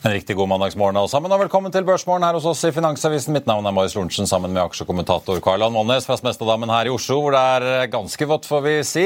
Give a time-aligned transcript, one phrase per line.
[0.00, 3.34] En riktig god mandagsmorgen alle sammen, og velkommen til Børsmorgen her hos oss i Finansavisen.
[3.36, 7.18] Mitt navn er Marius Lorentzen sammen med aksjekommentator Karl-Ann Månes fra Smestadammen her i Oslo,
[7.20, 9.02] hvor det er eh, ganske vått, får vi si.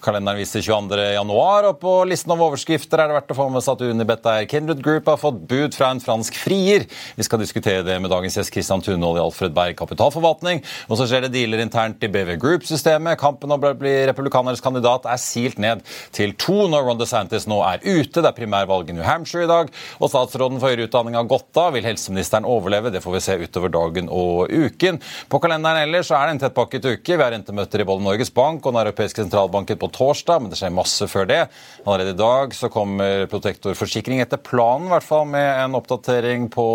[0.00, 0.96] Kalenderen viser 22.
[1.12, 4.30] januar, og på listen over overskrifter er det verdt å få med seg at Unibet
[4.32, 6.88] er Kindred Group har fått bud fra en fransk frier.
[7.20, 10.64] Vi skal diskutere det med dagens gjest Christian Tunhold i Alfred Berg kapitalforvaltning.
[10.88, 13.20] Og så skjer det dealer internt i BV Group-systemet.
[13.20, 15.84] Kampen om å bli republikanernes kandidat er silt ned
[16.16, 18.22] til to når Ron DeSantis nå er ute.
[18.22, 19.76] Det er primærvalg i New Hampshire i dag.
[20.00, 21.72] og Statsråden for høyere utdanning har gått av.
[21.74, 22.92] Vil helseministeren overleve?
[22.94, 25.00] Det får vi se utover dagen og uken.
[25.26, 27.16] På kalenderen ellers er det en tettpakket uke.
[27.16, 30.60] Vi har rentemøter i både Norges Bank og Den europeiske sentralbanken på torsdag, men det
[30.60, 31.40] skjer masse før det.
[31.82, 36.46] Allerede i dag så kommer Protektor forsikring etter planen, i hvert fall med en oppdatering
[36.54, 36.66] på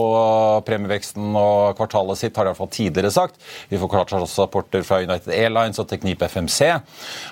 [0.67, 3.39] premieveksten og kvartalet sitt, har de i hvert fall tidligere sagt.
[3.71, 6.73] Vi får kvartalsrapporter fra United Airlines og Teknip FMC.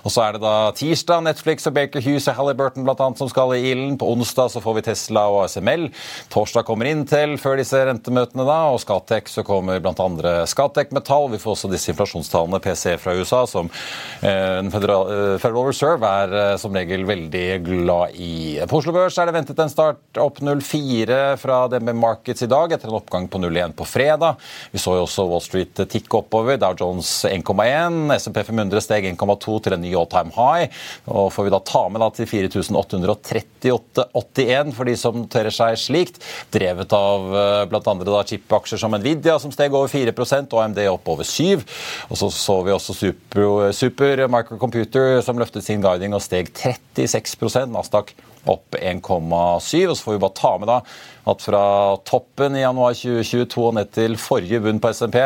[0.07, 3.31] Og så er det da tirsdag Netflix og Baker Hughes og Halliburton blant annet som
[3.31, 3.99] skal i ilden.
[3.99, 5.89] På onsdag så får vi Tesla og ASML.
[6.33, 10.07] Torsdag kommer Intel før disse rentemøtene, da, og Skatec så kommer bl.a.
[10.49, 11.29] Skatec Metall.
[11.33, 13.69] Vi får også disse inflasjonstallene PC fra USA, som
[14.21, 18.59] eh, Federal, eh, Federal Reserve er eh, som regel veldig glad i.
[18.69, 22.67] På Oslo Børs er det ventet en start opp 0,4 fra DNB Markets i dag,
[22.73, 24.31] etter en oppgang på 0,1 på fredag.
[24.71, 26.55] Vi så jo også Wall Street tikke oppover.
[26.61, 30.65] Dow Jones 1,1, SMP 500 steg 1,2 til en ny all time high.
[31.11, 35.71] Og får vi da ta med da til 4838,81 for de som noterer seg
[36.03, 38.23] slikt drevet av eh, bl.a.
[38.27, 41.63] chip-aksjer som Nvidia, som steg over 4% og AMD opp over 7
[42.09, 47.71] Og så så vi også Super, Super Microcomputer, som løftet sin guiding og steg 36%
[47.73, 48.13] Nasdaq
[48.49, 49.87] opp 1,7.
[49.87, 50.79] Og så får vi bare ta med da
[51.23, 51.65] at fra
[52.03, 55.21] toppen i januar 2022 og ned til forrige bunn på SMP,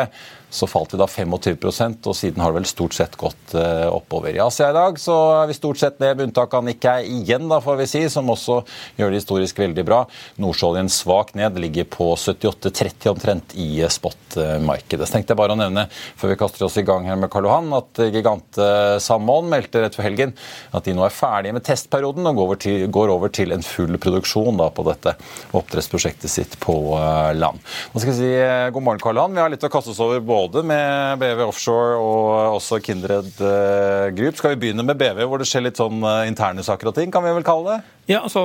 [0.50, 4.32] så falt vi da 25% og siden har det vel stort sett gått eh, oppover.
[4.32, 7.48] I Asia i dag så er vi stort sett ned, med unntak av Nikkei igjen,
[7.50, 8.62] da får vi si, som også
[8.98, 10.00] gjør det historisk veldig bra.
[10.40, 15.08] Nordsjøoljen svak ned, ligger på 78,30 omtrent i spot-markedet.
[15.08, 15.88] Så tenkte jeg bare å nevne,
[16.18, 18.70] før vi kaster oss i gang her med Karl Johan, at Gigante
[19.04, 20.34] Salmon meldte rett før helgen
[20.72, 23.64] at de nå er ferdige med testperioden og går over til, går over til en
[23.64, 25.14] full produksjon da, på dette
[25.58, 27.60] oppdrettsprosjektet sitt på eh, land.
[27.92, 29.36] Nå skal jeg si eh, god morgen, Karl Johan.
[29.36, 33.30] Vi har litt å kaste oss over både både med BV Offshore og også Kindred
[33.42, 34.38] eh, Group.
[34.38, 37.12] Skal vi begynne med BV, hvor det skjer litt sånn eh, interne saker og ting,
[37.14, 37.97] kan vi vel kalle det?
[38.10, 38.42] Ja, altså,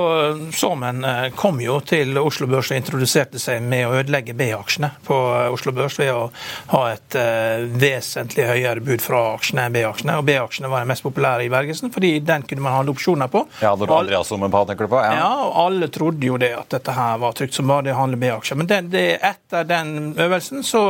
[0.52, 5.16] Sammen eh, kom jo til Oslo Børs og introduserte seg med å ødelegge B-aksjene på
[5.54, 6.26] Oslo Børs ved å
[6.74, 10.18] ha et uh, vesentlig høyere bud fra aksjene enn B-aksjene.
[10.20, 13.46] Og B-aksjene var den mest populære i Bergesen, fordi den kunne man handle opsjoner på.
[13.64, 15.00] Ja, det var Andreas-summen på, tenker du på?
[15.00, 15.16] Ja.
[15.22, 18.02] ja, og alle trodde jo det at dette her var trygt som bare det å
[18.02, 18.60] handle B-aksjer.
[18.60, 20.84] Men det, det, etter den øvelsen så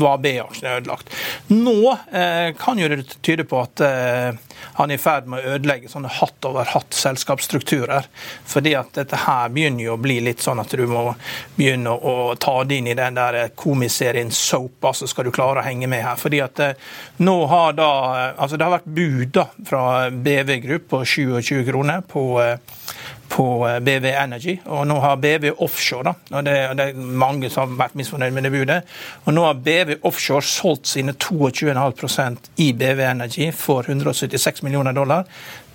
[0.00, 1.12] var B-aksjene ødelagt.
[1.52, 4.32] Nå eh, kan jo det tyde på at eh,
[4.74, 8.08] han er i ferd med å ødelegge sånne hatt over hatt-selskapsstrukturer.
[8.48, 11.04] Fordi at dette her begynner jo å bli litt sånn at du må
[11.56, 15.66] begynne å, ta det inn i den der komiserien Soap, altså skal du klare å
[15.66, 16.18] henge med her.
[16.20, 16.90] Fordi at eh,
[17.22, 17.90] nå har da
[18.42, 22.56] Altså det har vært bud da fra BV Group på 27 kroner på eh,
[23.32, 24.56] på eh, BV Energy.
[24.66, 28.36] Og nå har BV Offshore, da, og det, det er mange som har vært misfornøyd
[28.36, 28.78] med det budet.
[29.24, 35.28] Og nå har BV Offshore solgt sine 22,5% i BV Energy for 176 millioner dollar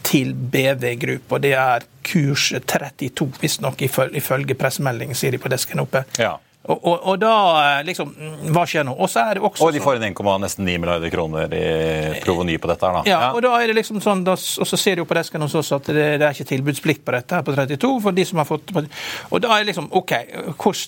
[0.07, 1.31] til BV Group.
[1.31, 6.05] Og det er kurs 32, visstnok ifølge pressemeldingen, sier de på desken oppe.
[6.21, 6.37] Ja.
[6.67, 8.93] Og, og, og da eh, liksom mm, Hva skjer nå?
[8.99, 11.67] Og så er det også Og de får inn 1,9 milliarder kroner i
[12.23, 12.87] proveny på dette.
[12.87, 13.03] her da.
[13.07, 15.45] Ja, og da er det liksom sånn, da, og så ser de jo på desken
[15.45, 17.91] hos oss at det, det er ikke tilbudsplikt på dette her på 32.
[18.03, 18.73] for de som har fått...
[18.75, 20.13] Og da er det liksom OK,
[20.59, 20.81] hvor,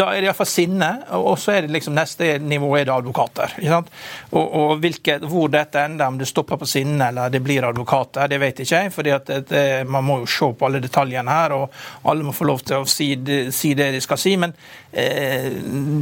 [0.00, 3.56] da er det iallfall sinne, og så er det liksom neste nivå er det advokater.
[3.60, 3.92] ikke sant?
[4.32, 8.30] Og, og hvilke, hvor dette ender, om det stopper på sinne eller det blir advokater,
[8.30, 8.94] det vet ikke jeg.
[8.94, 12.48] fordi at det, man må jo se på alle detaljene her, og alle må få
[12.48, 13.12] lov til å si,
[13.52, 14.36] si det de skal si.
[14.40, 14.54] Men
[14.92, 15.25] eh,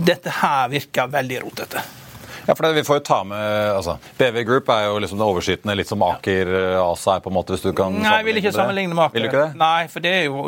[0.05, 1.83] dette her virker veldig rotete.
[2.47, 5.27] Ja, for det, vi får jo ta med, altså, BV Group er jo liksom det
[5.27, 8.29] overskytende, litt som Aker eh, ASA er, på en måte, hvis du kan Nei, jeg
[8.29, 9.17] vil ikke sammenligne med Aker.
[9.17, 9.59] Vil du ikke det?
[9.61, 10.45] Nei, for det er jo,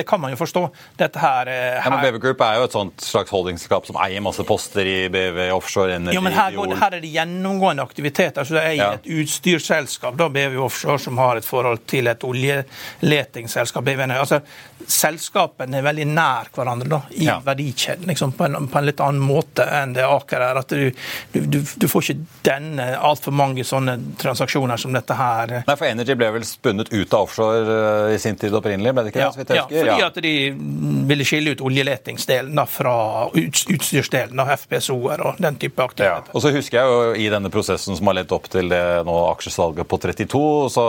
[0.00, 0.64] det kan man jo forstå.
[1.00, 1.80] Dette her, her...
[1.82, 4.96] Ja, men BV Group er jo et sånt slags holdingselskap som eier masse poster i
[5.12, 5.98] BV Offshore.
[5.98, 8.38] Energy, jo, men her, går, her, er det gjennomgående aktivitet.
[8.40, 8.90] altså Det er ja.
[8.98, 13.92] et utstyrsselskap, da, BV Offshore, som har et forhold til et oljeletingsselskap.
[14.04, 14.40] Altså,
[14.88, 17.38] selskapene er veldig nær hverandre da, i ja.
[17.44, 20.62] verdikjeden, liksom, på, en, på en litt annen måte enn det Aker er.
[20.64, 25.54] at du du, du, du, får ikke denne altfor mange sånne transaksjoner som dette her.
[25.66, 28.92] Nei, for Energy ble vel spunnet ut av offshore uh, i sin tid opprinnelig?
[28.94, 29.56] ble det ikke ja, det?
[29.58, 30.10] Ja, fordi ja.
[30.10, 30.34] at de
[31.10, 32.94] ville skille ut oljeletingsdelen fra
[33.34, 36.30] utstyrsdelen av FPSO-er og den type aktivitet.
[36.30, 36.36] Ja.
[36.36, 39.16] Og så husker jeg jo i denne prosessen som har ledd opp til det nå
[39.32, 40.44] aksjesalget på 32,
[40.76, 40.86] så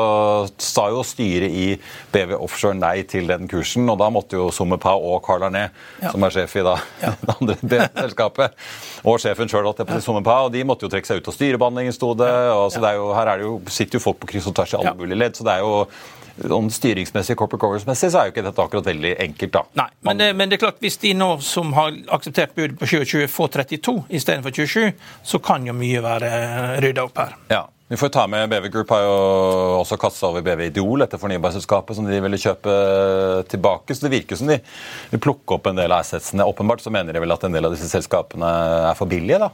[0.62, 1.68] sa jo styret i
[2.14, 5.68] BV Offshore nei til den kursen, og da måtte jo Sommerpau og Carl Arné,
[6.04, 6.78] som er sjef i da,
[7.26, 8.56] det andre selskapet,
[9.06, 9.74] og sjefen sjøl,
[10.44, 12.34] Og de måtte jo trekke seg ut av styrebehandlingen, sto det.
[12.52, 14.58] og så det er jo, Her er det jo, sitter jo folk på kryss og
[14.58, 15.40] tvers i alle mulige ledd.
[15.40, 15.74] så det er jo
[16.36, 19.62] sånn styringsmessig, corporate governance-messig, så er jo ikke dette akkurat veldig enkelt, da.
[19.80, 22.90] Nei, men det, men det, er klart, hvis de nå som har akseptert budet på
[22.92, 26.34] 2020, får 32 istedenfor 27, så kan jo mye være
[26.84, 27.40] rydda opp her.
[27.54, 27.64] Ja.
[27.88, 29.18] Vi får ta med BV Group har jo
[29.78, 32.72] også kasta over BV Ideol, etter fornybarselskapet som de ville kjøpe
[33.52, 33.94] tilbake.
[33.94, 34.58] Så det virker som de
[35.12, 36.48] vil plukke opp en del av assetsene.
[36.50, 38.50] Åpenbart så mener de vel at en del av disse selskapene
[38.90, 39.52] er for billige, da?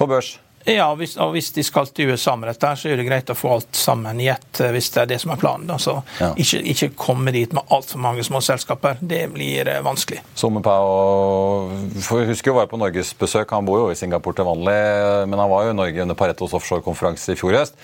[0.00, 0.38] På børs?
[0.68, 3.36] Ja, hvis, og hvis de skal til USA med dette, så er det greit å
[3.36, 5.70] få alt sammen i ett, eh, hvis det er det som er planen.
[5.72, 6.34] Altså, ja.
[6.36, 9.00] ikke, ikke, komme dit med altfor mange små selskaper.
[9.00, 10.20] Det blir eh, vanskelig.
[10.36, 11.72] Sommerpao
[12.28, 13.56] husker jo var på norgesbesøk.
[13.56, 14.78] Han bor jo i Singapore til vanlig,
[15.32, 17.80] men han var jo i Norge under Paretos offshore-konferanse i fjor høst.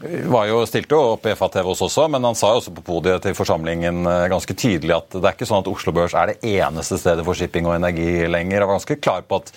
[0.00, 2.84] Var jo, stilte jo opp i FATV hos også, men han sa jo også på
[2.86, 6.30] podiet til forsamlingen eh, ganske tydelig at det er ikke sånn at Oslo Børs er
[6.30, 8.62] det eneste stedet for shipping og energi lenger.
[8.62, 9.52] Han var ganske klar på at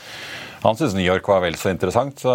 [0.63, 2.19] han syns New York var vel så interessant.
[2.23, 2.33] så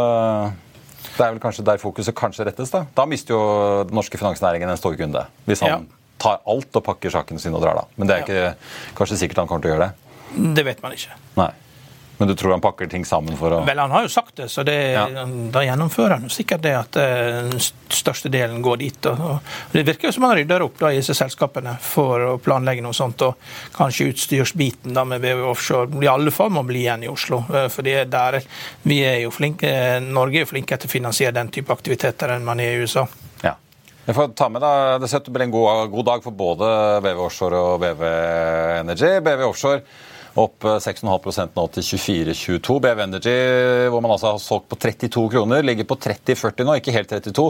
[1.17, 2.71] Det er vel kanskje der fokuset kanskje rettes.
[2.75, 5.25] Da Da mister jo den norske finansnæringen en stor kunde.
[5.47, 5.79] Hvis han ja.
[6.19, 7.87] tar alt og pakker saken sin og drar, da.
[7.97, 10.53] Men det er ikke kanskje sikkert han kommer til å gjøre det.
[10.59, 11.17] Det vet man ikke.
[11.41, 11.53] Nei.
[12.19, 14.49] Men du tror han pakker ting sammen for å Vel, han har jo sagt det,
[14.51, 15.07] så det, ja.
[15.55, 19.07] da gjennomfører han sikkert det at den eh, største delen går dit.
[19.13, 22.83] Og, det virker jo som han rydder opp da, i disse selskapene for å planlegge
[22.83, 23.23] noe sånt.
[23.23, 23.39] Og
[23.77, 27.45] kanskje utstyrsbiten da med BV Offshore i alle fall må bli igjen i Oslo.
[27.47, 28.41] for det er der,
[28.83, 29.71] vi er jo flinke,
[30.03, 33.07] Norge er jo flinkere til å finansiere den type aktiviteter enn man er i USA.
[33.45, 33.55] Ja.
[34.09, 36.69] Jeg får ta med da, Det blir en god, god dag for både
[37.05, 38.05] BV Offshore og BV
[38.83, 39.19] Energy.
[39.23, 39.83] BV Offshore
[40.39, 42.77] opp 6,5 eh, nå til 24,22.
[42.85, 43.35] BV Energy,
[43.93, 46.77] hvor man altså har solgt på 32 kroner, ligger på 30,40 nå.
[46.79, 47.47] Ikke helt 32,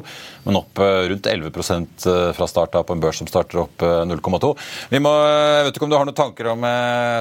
[0.47, 4.53] men opp eh, rundt 11 eh, fra start på en børs som starter opp 0,2.
[4.93, 6.67] Vi må, Jeg vet ikke om du har noen tanker om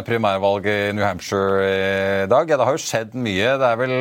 [0.07, 1.67] primærvalget i New Hampshire
[2.23, 2.49] i dag?
[2.49, 3.55] Ja, det har jo skjedd mye.
[3.59, 3.95] Det er vel,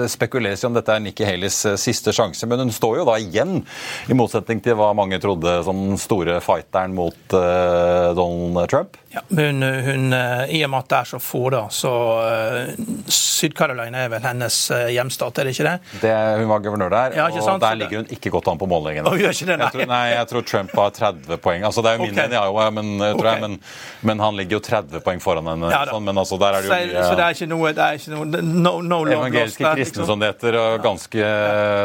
[0.00, 3.16] det spekuleres jo om dette er Nikki Haleys siste sjanse, men hun står jo da
[3.20, 3.62] igjen,
[4.10, 8.98] i motsetning til hva mange trodde som den store fighteren mot Donald Trump.
[9.10, 10.12] Ja, hun, hun,
[10.48, 11.90] I og med at det er så få, da, så
[12.22, 15.72] uh, Syd-Carolina er vel hennes uh, hjemstat, er det ikke det?
[16.04, 19.10] det hun var guvernør der, ja, og der ligger hun ikke godt an på målingene.
[19.18, 21.66] Jeg, nei, jeg tror Trump har 30 poeng.
[21.66, 22.30] Altså, Det er jo mindre okay.
[22.30, 23.26] enn Iowa, men, okay.
[23.26, 23.58] jeg, men,
[24.12, 25.72] men, han ligger jo 30 poeng foran henne.
[25.74, 27.86] Ja, sånn, men altså, der er det jo så, så det er ikke noe, det
[27.88, 30.08] er ikke noe no, no Evangeliske kristne, liksom.
[30.12, 30.60] som det heter.
[30.62, 31.34] Og ganske,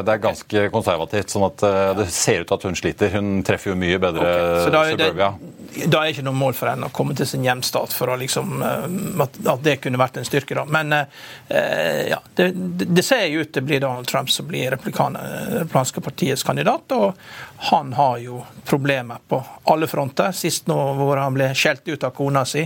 [0.06, 1.34] det er ganske konservativt.
[1.34, 1.70] sånn at
[2.04, 3.14] det ser ut til at hun sliter.
[3.18, 4.66] Hun treffer jo mye bedre okay.
[4.68, 5.34] så da, suburbia.
[5.42, 8.18] Det, da er ikke noe mål for henne å komme til sin hjemstat for å
[8.20, 8.86] liksom, eh,
[9.26, 10.56] at, det kunne vært en styrke.
[10.58, 10.66] da.
[10.70, 12.50] Men eh, ja, det,
[12.86, 16.96] det, ser jo ut til å bli Donald Trump som blir republikanske partiets kandidat.
[16.96, 17.20] og
[17.58, 20.32] han har jo problemer på alle fronter.
[20.32, 22.66] Sist nå hvor han ble skjelt ut av kona si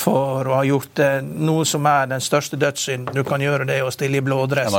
[0.00, 3.88] for å ha gjort noe som er den største dødssynden du kan gjøre, det er
[3.88, 4.76] å stille i blådress,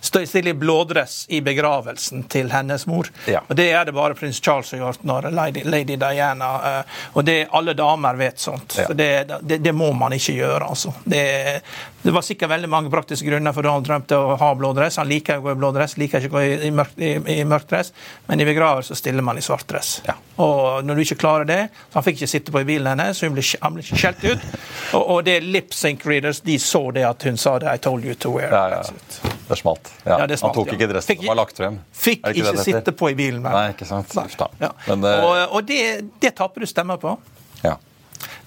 [0.00, 3.08] stille i, blådress i begravelsen til hennes mor.
[3.30, 3.42] Ja.
[3.46, 7.24] Og Det er det bare prins Charles har gjort når lady, lady Diana uh, Og
[7.24, 8.76] det, alle damer vet sånt.
[8.78, 8.86] Ja.
[8.86, 10.92] Så det, det, det, må man ikke gjøre, altså.
[11.04, 11.22] Det,
[12.02, 15.00] det, var sikkert veldig mange praktiske grunner for Donald Trump til å ha blådress.
[15.00, 17.44] Han liker å gå i blådress, liker ikke å gå i, i, mørk, i, i
[17.48, 17.92] mørk dress,
[18.28, 19.98] men i begravelse stiller man i svart dress.
[20.06, 20.14] Ja.
[20.42, 23.18] Og når du ikke klarer det så Han fikk ikke sitte på i bilen hennes,
[23.18, 24.44] så hun ble, han ble skjelt ut.
[24.96, 28.06] Og, og det lip sync readers de så det at hun sa det I told
[28.06, 28.52] you to wear.
[28.54, 29.32] Ja, ja.
[29.48, 29.90] Det smalt.
[30.04, 30.20] Ja.
[30.26, 31.76] Det smalt, han tok ikke dressen Fikk- som var lagt frem.
[31.92, 33.42] Fikk ikke, ikke, sitte på i bilen.
[33.44, 33.52] med.
[33.52, 34.14] Nei, ikke sant.
[34.16, 34.28] Nei.
[34.62, 34.72] Ja.
[34.88, 35.26] Men, uh...
[35.26, 35.82] og og det,
[36.22, 37.18] det taper du stemmer på.
[37.64, 37.76] ja.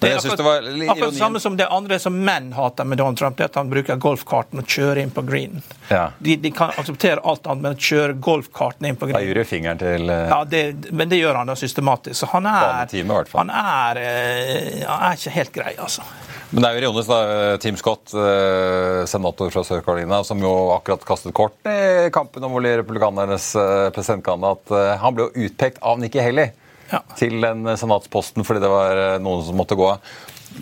[0.02, 3.50] Det er akkurat, akkurat samme som det andre som menn hater med Donald Trump, det
[3.50, 5.62] at han bruker golfkarten og kjører inn på green.
[5.88, 6.08] Ja.
[6.18, 9.40] De, de kan akseptere alt annet, men å kjøre golfkarten inn på Da green gir
[9.40, 12.18] du fingeren til uh, ja, det, Men det gjør han da systematisk.
[12.22, 12.84] Så han er,
[13.30, 13.48] fall.
[13.48, 16.06] han er, uh, han er ikke helt grei, altså.
[16.52, 17.56] Men det er jo ironisk, da.
[17.62, 22.60] Tim Scott, eh, senator fra Sør-Carolina, som jo akkurat kastet kort i kampen om å
[22.60, 26.52] bli republikanernes eh, presidentkandidat, eh, han ble jo utpekt av Nikki Haley
[26.92, 27.00] Ja.
[27.16, 30.12] til den senatsposten fordi det var eh, noen som måtte gå av.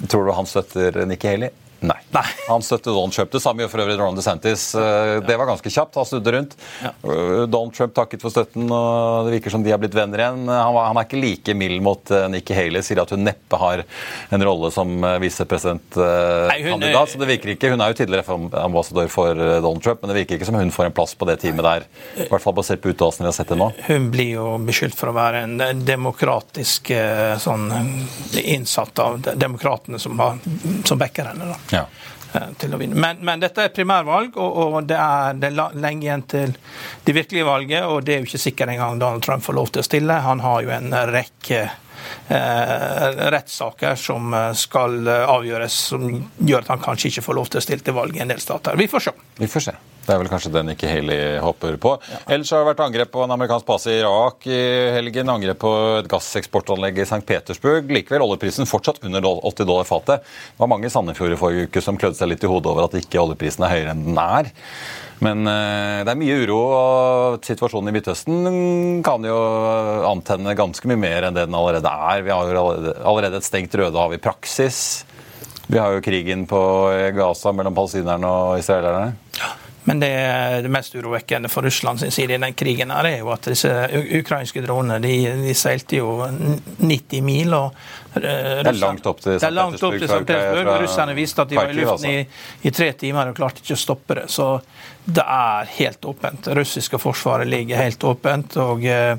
[0.06, 1.50] Tror du han støtter Nikki Haley?
[1.80, 1.96] Nei.
[2.12, 2.24] Nei.
[2.48, 3.30] Han støttet Donald Trump.
[3.32, 4.66] Det samme gjør for øvrig Ron DeSantis.
[4.76, 5.94] Eh, Det var ganske kjapt.
[5.96, 6.56] Han snudde rundt.
[6.84, 6.90] Ja.
[7.04, 10.42] Eh, Donald Trump takket for støtten, og det virker som de har blitt venner igjen.
[10.50, 13.56] Han, var, han er ikke like mild mot eh, Nikki Haley, sier at hun neppe
[13.60, 13.84] har
[14.30, 17.08] en rolle som eh, visepresidentkandidat.
[17.14, 20.18] Så det virker ikke, Hun er jo tidligere FN-ambassadør for eh, Donald Trump, men det
[20.22, 21.86] virker ikke som hun får en plass på det teamet der.
[22.24, 23.70] I hvert fall basert på uttalelsene vi har sett til nå.
[23.88, 27.68] Hun blir jo beskyldt for å være en demokratisk eh, sånn
[28.40, 30.38] innsatt av de- demokratene som, har,
[30.84, 31.50] som backer henne.
[31.54, 31.58] da.
[31.70, 31.84] Ja.
[32.58, 32.94] til å vinne.
[32.94, 36.52] Men, men dette er primærvalg, og, og det er, det er lenge igjen til
[37.06, 37.86] det virkelige valget.
[37.90, 40.20] Og det er jo ikke sikkert engang Donald Trump får lov til å stille.
[40.26, 41.64] Han har jo en rekke
[42.30, 46.06] rettssaker som eh, skal eh, avgjøres, som
[46.38, 48.42] gjør at han kanskje ikke får lov til å stille til valg i en del
[48.42, 48.78] stater.
[48.78, 49.14] Vi får se.
[49.40, 49.74] Vi får se.
[50.00, 51.92] Det er vel kanskje den ikke Haley hopper på.
[52.24, 54.60] Ellers har det vært angrep på en amerikansk base i Irak i
[54.96, 55.30] helgen.
[55.30, 57.20] Angrep på et gasseksportanlegg i St.
[57.28, 57.92] Petersburg.
[57.94, 60.24] Likevel oljeprisen fortsatt under 80 dollar fatet.
[60.24, 62.88] Det var mange i Sandefjord i forrige uke som klødde seg litt i hodet over
[62.88, 64.50] at ikke oljeprisen er høyere enn den er.
[65.20, 69.36] Men eh, det er mye uro, og situasjonen i Midtøsten kan jo
[70.08, 72.24] antenne ganske mye mer enn det den allerede er.
[72.24, 72.68] Vi har jo
[73.04, 75.04] allerede, et stengt Rødehav i praksis.
[75.68, 76.60] Vi har jo krigen på
[77.14, 79.12] Gaza mellom palestinerne og israelerne.
[79.84, 80.10] Men det,
[80.62, 83.70] det mest urovekkende for Russland sin side i den krigen her er jo at disse
[84.18, 87.54] ukrainske dronene de, de seilte jo 90 mil.
[87.56, 87.72] og
[88.16, 90.22] eh, Det er langt opp til langt opp til St.
[90.26, 90.72] Petersburg.
[90.84, 92.22] Russerne visste at de var i luften i,
[92.62, 94.28] i tre timer og klarte ikke å stoppe det.
[94.32, 94.52] Så
[95.04, 96.44] det er helt åpent.
[96.44, 99.16] Det russiske forsvaret ligger helt åpent, og eh,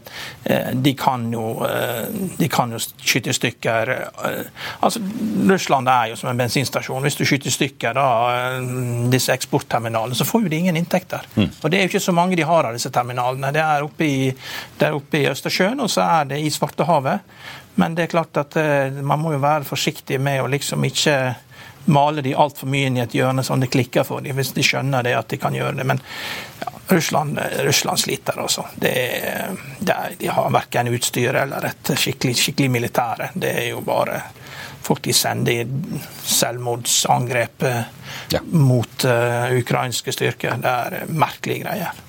[0.74, 2.06] de kan jo eh,
[2.38, 5.02] de kan jo skyte i stykker eh, Altså,
[5.50, 7.02] Russland er jo som en bensinstasjon.
[7.04, 8.70] Hvis du skyter i stykker da, eh,
[9.12, 11.26] disse eksportterminalene, så får jo de ingen inntekter.
[11.36, 13.52] Og det er jo ikke så mange de har av disse terminalene.
[13.56, 14.30] Det er oppe i,
[14.78, 17.26] det er oppe i Østersjøen, og så er det i Svartehavet.
[17.76, 21.16] Men det er klart at eh, man må jo være forsiktig med å liksom ikke
[21.92, 24.66] male de altfor mye inn i et hjørne sånn det klikker for dem, hvis de
[24.66, 25.86] skjønner det at de kan gjøre det.
[25.90, 26.02] Men
[26.62, 28.68] ja, Russland, Russland sliter, altså.
[28.76, 28.94] Det,
[29.80, 33.32] det de har verken utstyr eller et skikkelig, skikkelig militære.
[33.34, 34.22] Det er jo bare
[34.82, 37.82] folk de sender i selvmordsangrep eh,
[38.32, 38.40] Ja.
[38.44, 40.58] mot uh, ukrainske styrker.
[40.62, 42.00] Det er eh, merkelige greier.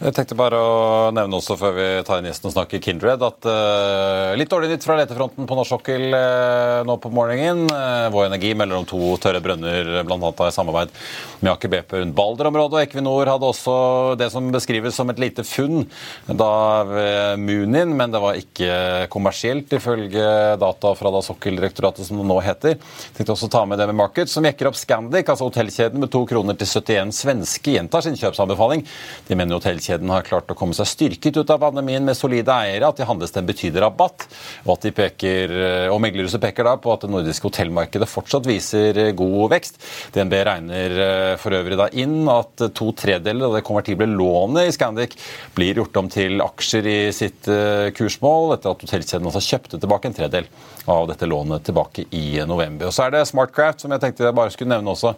[0.00, 3.44] Jeg tenkte bare å nevne også før vi tar inn gjesten og snakker Kindred, at
[3.44, 7.66] uh, litt dårlig nytt fra letefronten på norsk sokkel uh, nå på morgenen.
[7.68, 10.30] Uh, Vår Energi melder om to tørre brønner, bl.a.
[10.32, 10.94] i samarbeid
[11.42, 12.78] med Aker BP rundt Balder-området.
[12.78, 13.74] Og Equinor hadde også
[14.16, 15.84] det som beskrives som et lite funn
[16.32, 16.48] da
[16.88, 20.24] ved Munin, men det var ikke kommersielt, ifølge
[20.64, 22.80] data fra da Sokkeldirektoratet, som det nå heter.
[23.18, 26.14] Tenkte også å ta med det med Market, som jekker opp Scandic, altså hotellkjeden med
[26.16, 28.88] to kroner til 71 svenske, gjentar sin kjøpsanbefaling.
[29.28, 32.88] De mener hotellkjeden har klart å komme seg styrket ut av pandemien med solide eiere,
[32.88, 34.26] at de handles til en betydelig rabatt,
[34.64, 35.56] og at de peker,
[35.92, 39.80] og meglerhuset peker da på at det nordiske hotellmarkedet fortsatt viser god vekst.
[40.14, 44.74] DNB regner eh, for øvrig da inn at to tredeler av det konvertible lånet i
[44.74, 45.16] Scandic
[45.56, 50.10] blir gjort om til aksjer i sitt eh, kursmål, etter at hotellkjeden altså kjøpte tilbake
[50.10, 50.50] en tredel
[50.90, 52.88] av dette lånet tilbake i november.
[52.88, 55.12] Og så er det Smartcraft, som jeg tenkte jeg bare skulle nevne også.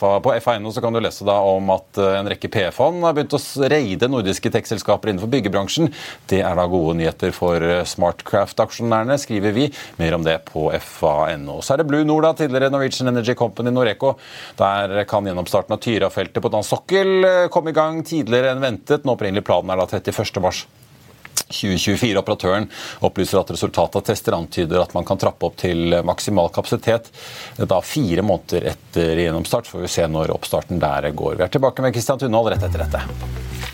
[0.00, 3.42] På FA.no kan du lese da om at eh, en rekke P-fond har begynt å
[3.70, 5.90] reide nordiske tech-selskaper innenfor byggebransjen.
[6.30, 9.68] Det er da gode nyheter for eh, Smartcraft-aksjonærene, skriver vi.
[10.00, 11.60] Mer om det på FA.no.
[11.64, 14.14] Så er det Blue Nord, da, tidligere Norwegian Energy Company Noreco.
[14.60, 19.04] Der kan gjennomstarten av Tyra-feltet på dansk sokkel eh, komme i gang tidligere enn ventet.
[19.04, 20.42] Den opprinnelige planen er da 31.
[20.44, 20.66] mars.
[21.48, 22.18] 2024.
[22.18, 22.68] Operatøren
[23.04, 27.10] opplyser at resultatet av tester antyder at man kan trappe opp til maksimal kapasitet
[27.58, 29.70] da fire måneder etter gjennomstart.
[29.70, 31.38] Får vi se når oppstarten der går.
[31.38, 33.73] Vi er tilbake med Kristian Tunhold rett etter dette.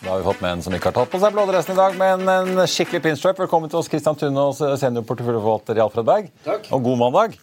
[0.00, 1.96] Da har vi fått med en som ikke har tatt på seg blådressen i dag,
[2.00, 3.42] men en skikkelig pinstripe.
[3.42, 6.30] Velkommen til oss, Christian Tunås, seniorporteføljeforvalter i Alfred Berg.
[6.46, 6.70] Takk.
[6.72, 7.34] Og god mandag.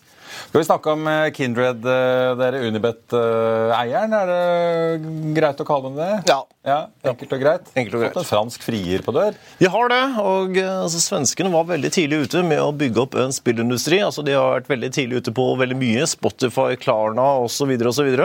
[0.47, 4.15] Skal vi snakke om eh, Kindred, eh, dere Unibet-eieren?
[4.17, 6.09] Er det greit å kalle dem det?
[6.31, 6.39] Ja.
[6.65, 6.79] ja
[7.11, 7.69] enkelt og greit?
[7.75, 8.15] Enkelt og greit.
[8.15, 9.37] Fått en fransk frier på dør?
[9.61, 10.03] Vi har det.
[10.23, 14.01] og eh, altså, Svenskene var veldig tidlig ute med å bygge opp en spillindustri.
[14.05, 16.09] Altså, de har vært veldig tidlig ute på veldig mye.
[16.09, 17.77] Spotify, Klarna osv.
[17.93, 18.15] osv.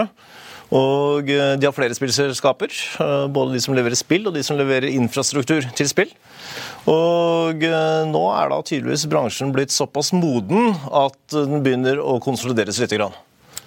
[0.72, 2.72] Og eh, de har flere spillselskaper.
[3.04, 6.14] eh, Både de som leverer spill, og de som leverer infrastruktur til spill.
[6.88, 12.80] Og eh, nå er da tydeligvis bransjen blitt såpass moden at den begynner å konsolideres
[12.80, 12.96] litt.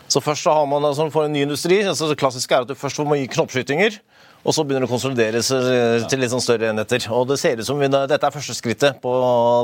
[0.08, 2.70] Så først så har man altså, for en ny industri, altså Det klassiske er at
[2.70, 4.02] du først får mye knoppskytinger.
[4.46, 7.02] Og så begynner det å konsolideres eh, til litt sånn større enheter.
[7.18, 9.14] Og det ser ut som vi, dette er første skrittet på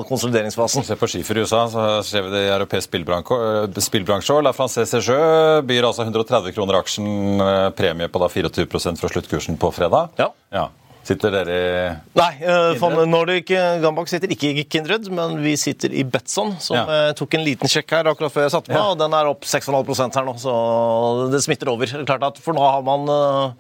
[0.10, 0.86] konsolideringsfasen.
[0.88, 4.34] Se på skifer i USA, så ser vi det i europeisk spillbransje.
[4.34, 4.42] eh.
[4.42, 7.08] La Française Jeu byr altså 130 kroner aksjen,
[7.46, 10.10] eh, premie på da 24 fra sluttkursen på fredag.
[10.18, 10.32] Ja.
[10.52, 10.70] Ja.
[11.04, 13.50] Sitter dere i Nei, uh, von Nordic
[13.82, 16.84] Gambak sitter ikke i Kindred, men vi sitter i Betson, som Ja.
[17.10, 18.92] eh, tok en liten sjekk her akkurat før jeg satte på, Ja.
[18.92, 21.86] og den er opp 6,5% her nå, så det smitter over.
[21.90, 23.54] Det er Klart at For nå har man eh,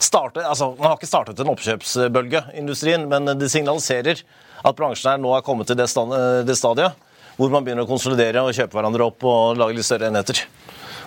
[0.00, 4.22] startet, altså Man har ikke startet en oppkjøpsbølge industrien, men det signaliserer
[4.64, 6.92] at bransjen her nå er kommet til det, eh, det stadiet
[7.38, 10.42] hvor man begynner å konsolidere og kjøpe hverandre opp og lage litt større enheter.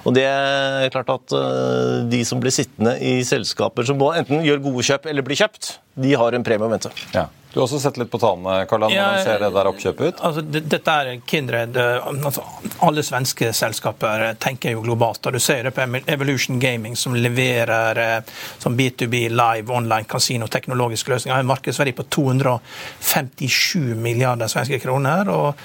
[0.05, 4.41] Og det er klart at eh, De som blir sittende i selskaper som både enten
[4.47, 6.89] gjør gode kjøp eller blir kjøpt, de har en premie å vente.
[7.13, 7.27] Ja.
[7.51, 8.93] Du har også sett litt på tallene, Karl Ann.
[8.95, 10.21] Ja, Hvordan ser det der oppkjøpet ut?
[10.23, 11.75] Altså, det- dette er Kindred.
[11.75, 12.41] eh, Altså,
[12.87, 15.25] alle svenske selskaper eh, tenker jo globalt.
[15.27, 18.23] og Du ser det på Evolution Gaming, som leverer
[18.57, 21.33] som B2B live online kasino teknologiske løsninger.
[21.35, 25.27] Har en markedsverdi på 257 milliarder svenske kroner.
[25.29, 25.55] og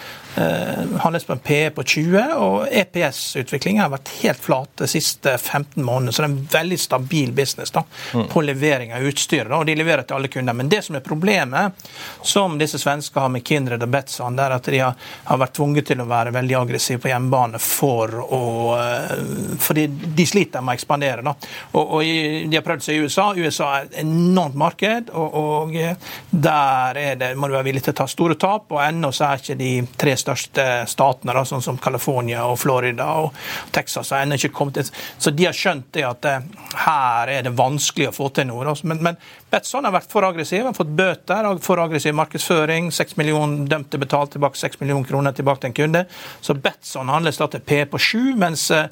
[1.01, 5.85] handles på en PE på 20, og EPS-utviklingen har vært helt flat de siste 15
[5.85, 6.13] månedene.
[6.13, 7.83] Så det er en veldig stabil business da,
[8.31, 9.47] på levering av utstyr.
[9.49, 10.57] Da, og de leverer til alle kunder.
[10.57, 11.87] Men det som er problemet,
[12.23, 15.57] som disse svenskene har med Kindred og Betzan, det er at de har, har vært
[15.57, 18.43] tvunget til å være veldig aggressive på hjemmebane for å
[18.77, 19.15] eh,
[19.63, 21.25] Fordi de sliter med å ekspandere.
[21.27, 21.35] Da.
[21.73, 22.03] Og, og
[22.51, 23.31] de har prøvd seg i USA.
[23.37, 25.97] USA er et enormt marked, og, og eh,
[26.31, 28.69] der er det, må du være villig til å ta store tap.
[28.75, 33.07] Og ennå så er ikke de tre største statene, da, sånn som California og Florida
[33.23, 33.37] og
[33.75, 36.47] Texas, har ennå ikke kommet til Så de har skjønt det at eh,
[36.87, 38.75] her er det vanskelig å få til noe.
[38.83, 39.21] Men, men
[39.57, 42.91] Betson har vært for aggressiv, har fått bøter og for aggressiv markedsføring.
[42.93, 46.03] 6 millioner dømte betalt tilbake 6 millioner kroner tilbake til en kunde.
[46.45, 48.91] Så Betson handles da til P på 7 mens, eh,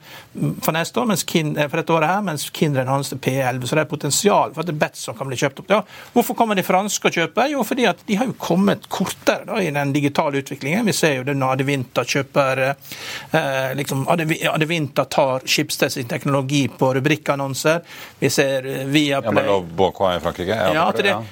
[0.65, 3.67] for neste år, mens eh, her, mens Kindred handles til P11.
[3.67, 5.69] Så det er potensial for at Betson kan bli kjøpt opp.
[5.69, 5.83] Da.
[6.15, 7.51] hvorfor kommer de franske og kjøper?
[7.53, 10.87] Jo, fordi at de har jo kommet kortere da, i den digitale utviklingen.
[10.89, 16.65] Vi ser jo det når Adevinta kjøper eh, liksom, Adevi- Adevinta tar Schibsted sin teknologi
[16.73, 17.85] på rubrikkannonser.
[18.25, 19.29] Vi ser via Play.
[19.29, 20.54] Ja, men og Båkva i Frankrike?
[20.55, 21.23] Ja, det, ja.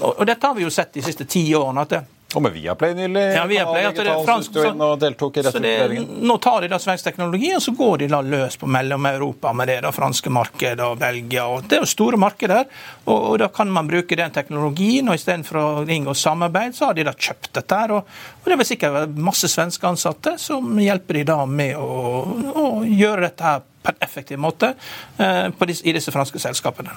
[0.00, 1.84] og, og dette har vi jo sett de siste ti årene.
[1.86, 2.00] at det,
[2.34, 3.22] Og med Viaplay nylig.
[3.36, 5.74] ja, Viaplay, at det er fransk, så, og deltok i så det.
[6.00, 9.68] Nå tar de da svensk teknologi, og så går de da løs på Mellom-Europa med
[9.68, 11.44] det da, franske markedet og Belgia.
[11.46, 12.64] og Det er jo store markeder,
[13.04, 15.10] og, og da kan man bruke den teknologien.
[15.12, 17.82] og Istedenfor å inngå samarbeid, så har de da kjøpt dette.
[17.82, 21.76] her, og, og Det vil sikkert være masse svenske ansatte som hjelper de da med
[21.76, 24.72] å, å gjøre dette her på en effektiv måte
[25.18, 26.94] eh, på disse, i disse franske selskapene.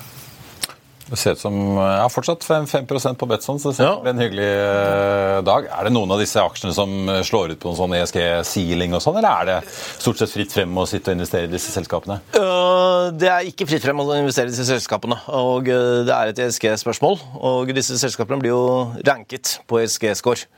[1.05, 4.09] Det ser ut som ja, fortsatt 5, 5% på Betson, så det ser ut til
[4.09, 5.67] en hyggelig eh, dag.
[5.69, 9.03] Er det noen av disse aksjene som eh, slår ut på noen sånn ESG-sealing og
[9.05, 12.17] sånn, eller er det stort sett fritt frem å sitte og investere i disse selskapene?
[13.15, 15.19] Det er ikke fritt frem å investere i disse selskapene.
[15.29, 17.19] og Det er et ESG-spørsmål.
[17.37, 18.65] og Disse selskapene blir jo
[19.05, 20.49] ranket på ESG-score.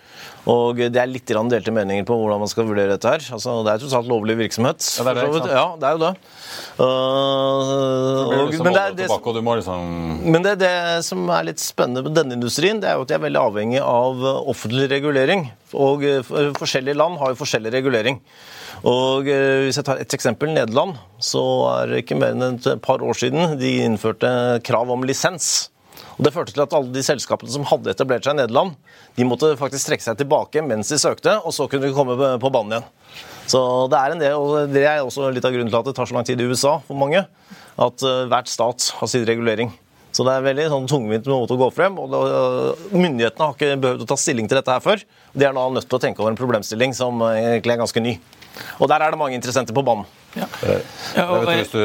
[0.47, 3.07] Og Det er litt delte meninger på hvordan man skal vurdere dette.
[3.17, 3.19] her.
[3.35, 4.79] Altså, Det er tross alt lovlig virksomhet.
[4.97, 5.51] Ja, det er det?
[5.51, 6.13] Ja, det er jo det.
[6.77, 9.07] Blir og, liksom men det, er det,
[9.43, 9.87] må liksom
[10.33, 10.73] men det, det
[11.07, 13.81] som er litt spennende med denne industrien, det er jo at de er veldig avhengig
[13.83, 15.47] av øh, offentlig regulering.
[15.77, 16.21] Og øh,
[16.59, 18.21] forskjellige land har jo forskjellig regulering.
[18.85, 23.01] Og Hvis jeg tar et eksempel, Nederland, så er det ikke mer enn et par
[23.01, 24.29] år siden de innførte
[24.67, 25.71] krav om lisens.
[26.17, 28.75] Og Det førte til at alle de selskapene som hadde etablert seg i Nederland,
[29.17, 32.37] de måtte faktisk trekke seg tilbake mens de søkte, og så kunne de komme på-
[32.41, 32.87] på banen igjen.
[33.47, 33.59] Så
[33.91, 36.09] det er en del, og det er også litt av grunnen til at det tar
[36.09, 37.23] så lang tid i USA for mange.
[37.77, 39.71] At øh, hvert stat har sin regulering.
[40.11, 41.97] Så det er veldig sånn tungvint måte å gå frem.
[42.01, 42.21] og det,
[42.97, 45.03] Myndighetene har ikke behøvd å ta stilling til dette her før.
[45.37, 48.15] De er da nødt til å tenke over en problemstilling som egentlig er ganske ny.
[48.79, 50.07] Og der er det mange interessenter på banen.
[50.37, 50.45] Ja.
[50.61, 51.79] Jeg vet, hvis du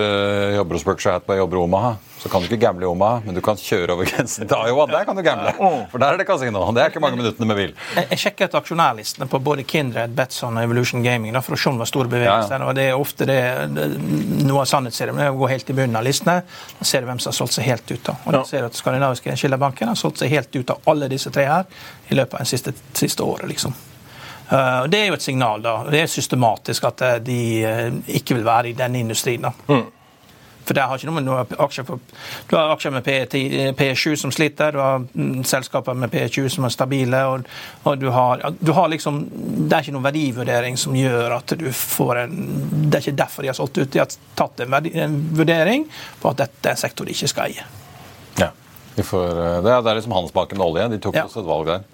[0.58, 3.22] jobber hos Berkshire Hathaway og jobber i Omaha, så kan du ikke gamble i Omaha,
[3.24, 4.84] men du kan kjøre over grensen til Iowa.
[4.90, 5.54] Der kan du gamble.
[5.90, 6.64] For der er det kasino.
[6.74, 7.72] Det er ikke mange minuttene med bil.
[7.96, 11.70] Jeg, jeg sjekket aksjonærlistene på både Kindred, Betson og Evolution Gaming da, for å se
[11.70, 12.56] om det var store bevegelser.
[12.58, 12.68] Ja, ja.
[12.68, 13.38] og Det er ofte det,
[13.76, 13.88] det
[14.44, 15.16] noe av sannhetsserien.
[15.16, 16.36] Men jeg går helt i bunnen av listene.
[16.78, 18.02] Da ser du hvem som har solgt seg helt ut.
[18.10, 18.18] da.
[18.26, 21.32] Og da ser du at Skandinaviske Skillerbanken har solgt seg helt ut av alle disse
[21.34, 23.48] tre her i løpet av det siste, siste året.
[23.50, 23.74] liksom.
[24.52, 25.62] Eh, Det er jo et signal.
[25.62, 25.84] da.
[25.90, 29.42] Det er systematisk at eh, de eh, ikke vil være i denne industrien.
[29.42, 29.52] da.
[30.62, 31.98] For det har ikke noe med noe aksjer for,
[32.46, 36.64] Du har aksjer med P10 P7 som sliter, du har mm, selskaper med P20 som
[36.64, 37.48] er stabile, og,
[37.82, 41.66] og du, har, du har liksom Det er ikke noen verdivurdering som gjør at du
[41.74, 42.36] får en
[42.86, 43.90] Det er ikke derfor de har solgt ut.
[43.90, 45.88] De har tatt en, verdi, en vurdering
[46.22, 47.66] på at dette er en sektor de ikke skal eie.
[48.38, 48.52] Ja.
[49.00, 50.88] Får, eh, det, er, liksom Handelsbanken og olje.
[50.92, 51.24] De tok Ja.
[51.24, 51.84] også et valg der.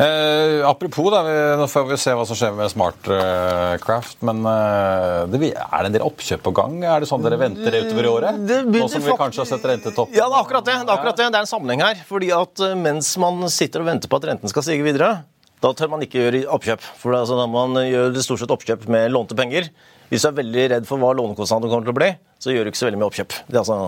[0.00, 4.22] Eh, apropos, da, vi, nå får vi se hva som skjer med Smartcraft.
[4.24, 6.78] Men eh, det, er det en del oppkjøp på gang?
[6.84, 8.40] Er det sånn dere venter det utover i året?
[8.48, 10.14] Det Nå som vi kanskje har sett rentetopp?
[10.16, 10.78] Ja, det er akkurat det.
[10.80, 11.28] Det er akkurat det.
[11.28, 12.00] Det er en sammenheng her.
[12.08, 15.18] Fordi at eh, mens man sitter og venter på at renten skal stige videre,
[15.60, 16.88] da tør man ikke gjøre oppkjøp.
[17.02, 19.68] For da altså man gjør stort sett oppkjøp med lånte penger.
[20.08, 22.70] Hvis du er veldig redd for hva lånekostnadene kommer til å bli, så gjør du
[22.72, 23.36] ikke så veldig mye oppkjøp.
[23.50, 23.78] Det altså,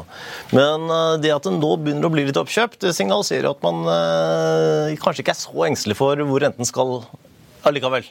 [0.56, 3.80] men eh, det at det nå begynner å bli litt oppkjøp, det signaliserer at man
[3.94, 6.98] eh, kanskje ikke er så engstelig for hvor renten skal
[7.66, 8.06] allikevel.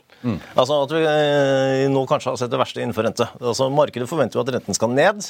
[0.55, 3.29] Altså at vi eh, nå kanskje har sett det verste innenfor rente.
[3.41, 5.29] Altså Markedet forventer jo at renten skal ned.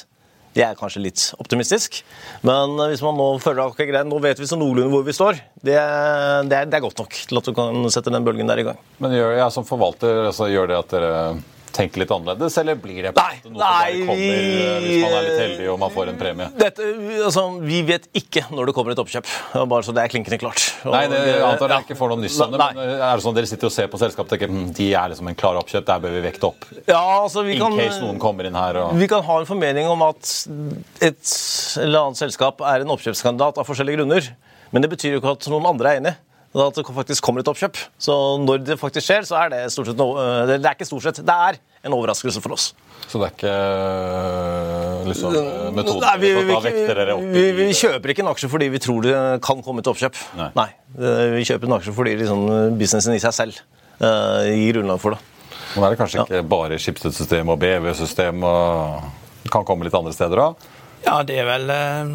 [0.50, 2.00] Det er kanskje litt optimistisk.
[2.46, 5.16] Men eh, hvis man nå føler at okay, nå vet vi så noenlunde hvor vi
[5.16, 8.50] står, det, det, er, det er godt nok til at du kan sette den bølgen
[8.50, 8.84] der i gang.
[9.02, 11.24] Men gjør, ja, som forvalter, altså, gjør det at dere
[11.72, 15.12] tenker litt annerledes, eller blir det Nei, noe som bare kommer vi- eh, hvis man
[15.18, 16.48] er litt heldig og man får en premie?
[16.58, 16.88] Dette,
[17.26, 19.26] altså, vi vet ikke når det kommer et oppkjøp.
[19.70, 20.64] Bare så det er klinkende klart.
[20.84, 21.84] Og- Nei, det, jeg antar dere Ja.
[21.86, 23.72] ikke får noe nyss om det, men eh, er det sånn at dere sitter og
[23.72, 26.22] ser på selskapet og tenker hm, de er liksom en klar oppkjøp, der bør vi
[26.30, 26.64] vekte opp?
[26.86, 29.46] Ja, altså vi In kan, case noen kommer inn her og vi kan ha en
[29.46, 30.46] formening om at
[31.00, 31.34] et
[31.80, 34.28] eller annet selskap er en oppkjøpskandidat av forskjellige grunner.
[34.72, 36.14] Men det betyr jo ikke at noen andre er enig.
[36.50, 37.78] At det faktisk kommer et oppkjøp.
[38.02, 41.04] Så når det faktisk skjer, så er det stort sett noe Det er ikke stort
[41.06, 42.72] sett, det er en overraskelse for oss.
[43.06, 46.42] Så det er ikke øh, liksom øh, metoden Nei, vi, vi,
[47.34, 49.14] vi, vi kjøper ikke en aksje fordi vi tror det
[49.46, 50.18] kan komme et oppkjøp.
[50.38, 50.50] Nei.
[50.58, 50.68] Nei.
[51.38, 52.44] Vi kjøper en aksje fordi liksom,
[52.78, 53.62] businessen i seg selv
[54.02, 55.22] uh, gir grunnlag for det.
[55.76, 59.08] Men er det kanskje ikke bare Schibsted-system og BV-system og
[59.44, 60.70] det kan komme litt andre steder òg.
[61.00, 62.10] Ja, det er vel eh,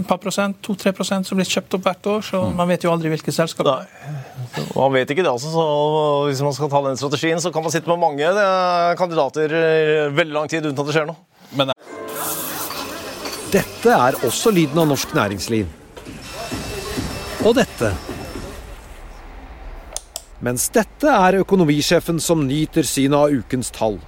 [0.00, 2.92] et par prosent, to-tre prosent som blir kjøpt opp hvert år, så man vet jo
[2.92, 3.88] aldri hvilke selskap det er.
[4.76, 5.50] Man vet ikke det, altså.
[5.52, 5.64] Så
[6.28, 10.06] hvis man skal ta den strategien, så kan man sitte med mange eh, kandidater eh,
[10.14, 11.20] veldig lang tid uten at det skjer noe.
[11.58, 11.74] Men
[13.50, 15.66] Dette er også lyden av norsk næringsliv.
[17.40, 17.90] Og dette.
[20.44, 23.98] Mens dette er økonomisjefen som nyter synet av ukens tall.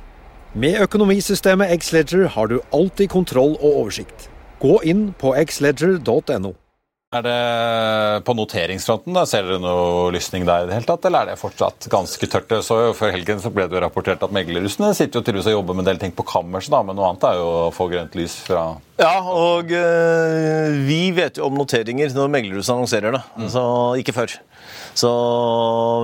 [0.53, 4.27] Med økonomisystemet Xledger har du alltid kontroll og oversikt.
[4.61, 6.53] Gå inn på xledger.no.
[7.13, 9.17] er det på noteringsfronten?
[9.17, 12.29] da, Ser dere noe lysning der i det hele tatt, eller er det fortsatt ganske
[12.29, 12.53] tørt?
[12.65, 15.79] Så Før helgen så ble det jo rapportert at meglerrussene sitter jo tydeligvis og jobber
[15.81, 18.37] med en del ting på kammerset, men noe annet er jo å få grønt lys
[18.45, 18.69] fra
[19.01, 23.25] Ja, og øh, vi vet jo om noteringer når meglerhuset annonserer det.
[23.57, 23.65] Så
[24.05, 24.37] ikke før.
[24.95, 25.09] Så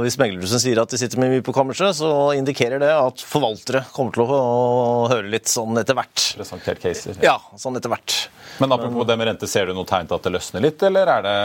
[0.00, 3.82] hvis meglerhuset sier at de sitter med mye på kammerset, så indikerer det at forvaltere
[3.92, 6.22] kommer til å høre litt sånn etter hvert.
[6.38, 7.18] presentert caser.
[7.24, 8.16] Ja, sånn etter hvert.
[8.58, 11.12] Men apropos det med rente, ser du noe tegn til at det løsner litt, eller
[11.18, 11.36] er det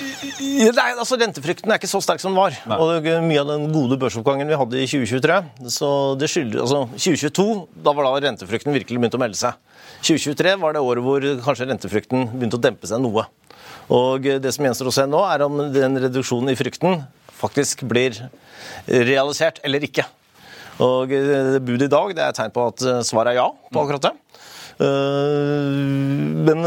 [0.00, 2.54] Nei, altså Rentefrykten er ikke så sterk som den var.
[2.66, 2.76] Nei.
[2.80, 6.88] Og det- Mye av den gode børsoppgangen vi hadde i 2023 så det skylder, altså
[6.96, 9.54] 2022 da var da rentefrykten virkelig begynte å melde seg.
[10.02, 13.26] 2023 var det året hvor kanskje rentefrykten begynte å dempe seg noe.
[13.90, 17.02] Og Det som gjenstår å se nå, er om den reduksjonen i frykten
[17.40, 18.16] faktisk blir
[18.86, 20.04] realisert eller ikke.
[20.80, 23.48] Og eh, Budet i dag det er et tegn på at eh, svaret er ja
[23.72, 24.12] på akkurat det.
[24.80, 25.80] Eh,
[26.48, 26.64] Men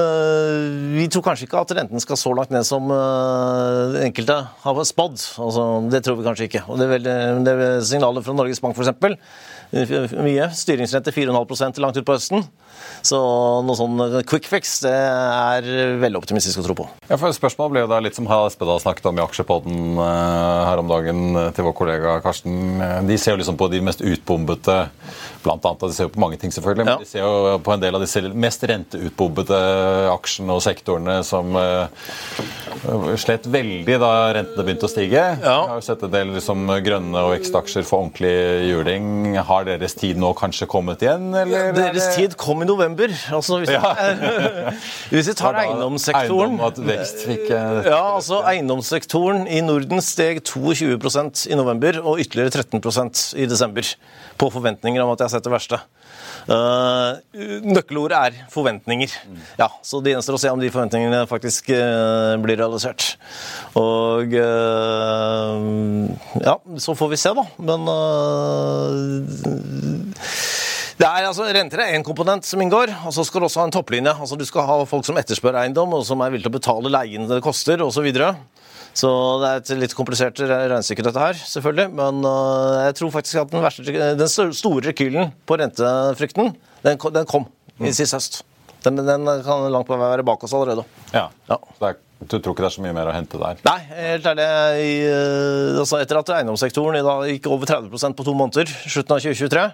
[0.93, 5.17] vi tror kanskje ikke at renten skal så langt ned som enkelte har spådd.
[5.41, 6.65] Altså, det tror vi kanskje ikke.
[6.67, 7.15] Og det er, veldig,
[7.47, 9.17] det er signalet fra Norges Bank f.eks.
[9.73, 10.49] Mye.
[10.53, 12.43] Styringsrente 4,5% langt ut på høsten.
[13.03, 13.17] Så
[13.65, 15.65] noe sånn quick fix det er
[16.01, 16.85] veldig optimistisk å tro på.
[17.09, 20.81] Ja, for Spørsmålet ble jo da litt som Espedal snakket om i Aksjepodden eh, her
[20.81, 22.55] om dagen eh, til vår kollega Karsten.
[22.81, 24.77] Eh, De ser jo liksom på de mest utbombete
[25.43, 26.97] Blant annet, De ser jo på mange ting, selvfølgelig, men Ja.
[27.01, 29.57] de ser jo på en del av disse mest renteutbombete
[30.13, 31.51] aksjene og sektorene som
[33.19, 35.23] slet veldig da rentene begynte å stige.
[35.43, 35.57] Ja.
[35.65, 38.33] Jeg har jo sett en del liksom, grønne og vekstaksjer få ordentlig
[38.69, 39.35] juling.
[39.47, 41.29] Har deres tid nå kanskje kommet igjen?
[41.37, 41.71] Eller?
[41.75, 43.13] Deres tid kom i november.
[43.33, 43.93] Altså, hvis, ja.
[45.13, 51.59] hvis vi tar eiendomssektoren Eiendom vekst fikk Ja, altså Eiendomssektoren i Norden steg 22% i
[51.59, 53.93] november og ytterligere 13% i desember.
[54.39, 55.81] På forventninger om at jeg har sett det verste.
[56.47, 57.19] Uh,
[57.63, 59.13] nøkkelordet er forventninger.
[59.59, 63.13] Ja, Så det gjenstår å se om de forventningene faktisk uh, blir realisert.
[63.79, 65.55] Og uh,
[66.43, 67.45] Ja, så får vi se, da.
[67.63, 67.87] Men
[71.03, 73.67] det er altså, Renter er én komponent som inngår, og så skal du også ha
[73.67, 74.13] en topplinje.
[74.13, 76.91] Altså Du skal ha folk som etterspør eiendom, og som er villige til å betale
[76.93, 77.97] leien det koster, osv.
[77.97, 78.33] Så, videre.
[78.93, 79.09] Så
[79.41, 81.89] det er et litt komplisert regnestykke, dette her, selvfølgelig.
[81.97, 83.85] Men uh, jeg tror faktisk at den, verste,
[84.19, 86.53] den store rekylen på rentefrykten,
[86.85, 87.47] den, den kom
[87.79, 87.93] i mm.
[87.97, 88.41] sist høst.
[88.85, 90.85] Den, den, kan langt på vei være bak oss allerede.
[91.13, 91.61] Ja, ja.
[91.87, 93.57] Er, Du tror ikke det er så mye mer å hente der?
[93.67, 94.45] Nei, helt ærlig.
[94.79, 99.17] I, uh, altså etter at eiendomssektoren i dag gikk over 30 på to måneder, slutten
[99.17, 99.65] av 2023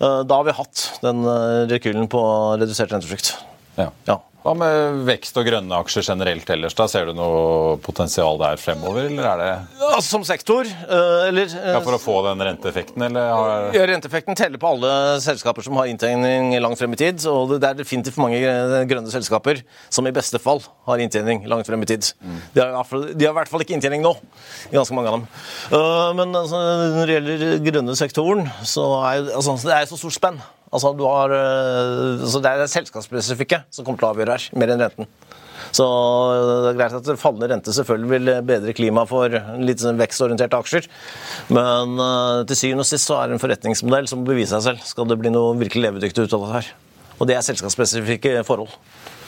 [0.00, 2.20] Eh, da har vi hatt den eh, rekylen på
[2.58, 3.34] redusert rentefrykt.
[3.78, 3.90] Ja.
[4.08, 4.18] ja.
[4.44, 6.74] Hva med vekst og grønne aksjer generelt ellers?
[6.76, 6.84] da?
[6.90, 9.46] Ser du noe potensial der fremover, eller er det
[9.80, 13.30] ja, Som sektor, eh, eller Ja, For å få den renteeffekten, eller?
[13.32, 13.70] Har...
[13.72, 14.90] Ja, renteeffekten teller på alle
[15.24, 17.24] selskaper som har inntjening langt frem i tid.
[17.30, 18.42] Og det er definitivt mange
[18.90, 22.10] grønne selskaper som i beste fall har inntjening langt frem i tid.
[22.20, 22.42] Mm.
[22.52, 24.12] De, har, de, har, i hvert fall ikke inntjening nå,
[24.68, 25.24] i ganske mange av dem.
[25.72, 26.60] Eh, men altså,
[26.98, 30.44] når det gjelder grønne sektoren, så er altså, det er så stort spenn.
[30.74, 34.82] Altså, har, eh, altså det er selskapsspesifikke som kommer til å avgjøre her, mer enn
[34.82, 35.10] renten.
[35.74, 40.58] Så det er greit at fallende rente selvfølgelig vil bedre klimaet for litt sånn vekstorienterte
[40.60, 40.88] aksjer.
[41.54, 44.66] Men uh, til syvende og sist så er det en forretningsmodell som må bevise seg
[44.68, 44.84] selv.
[44.86, 46.70] Skal det bli noe virkelig levedyktig ut av det her.
[47.18, 48.74] Og det er selskapsspesifikke forhold.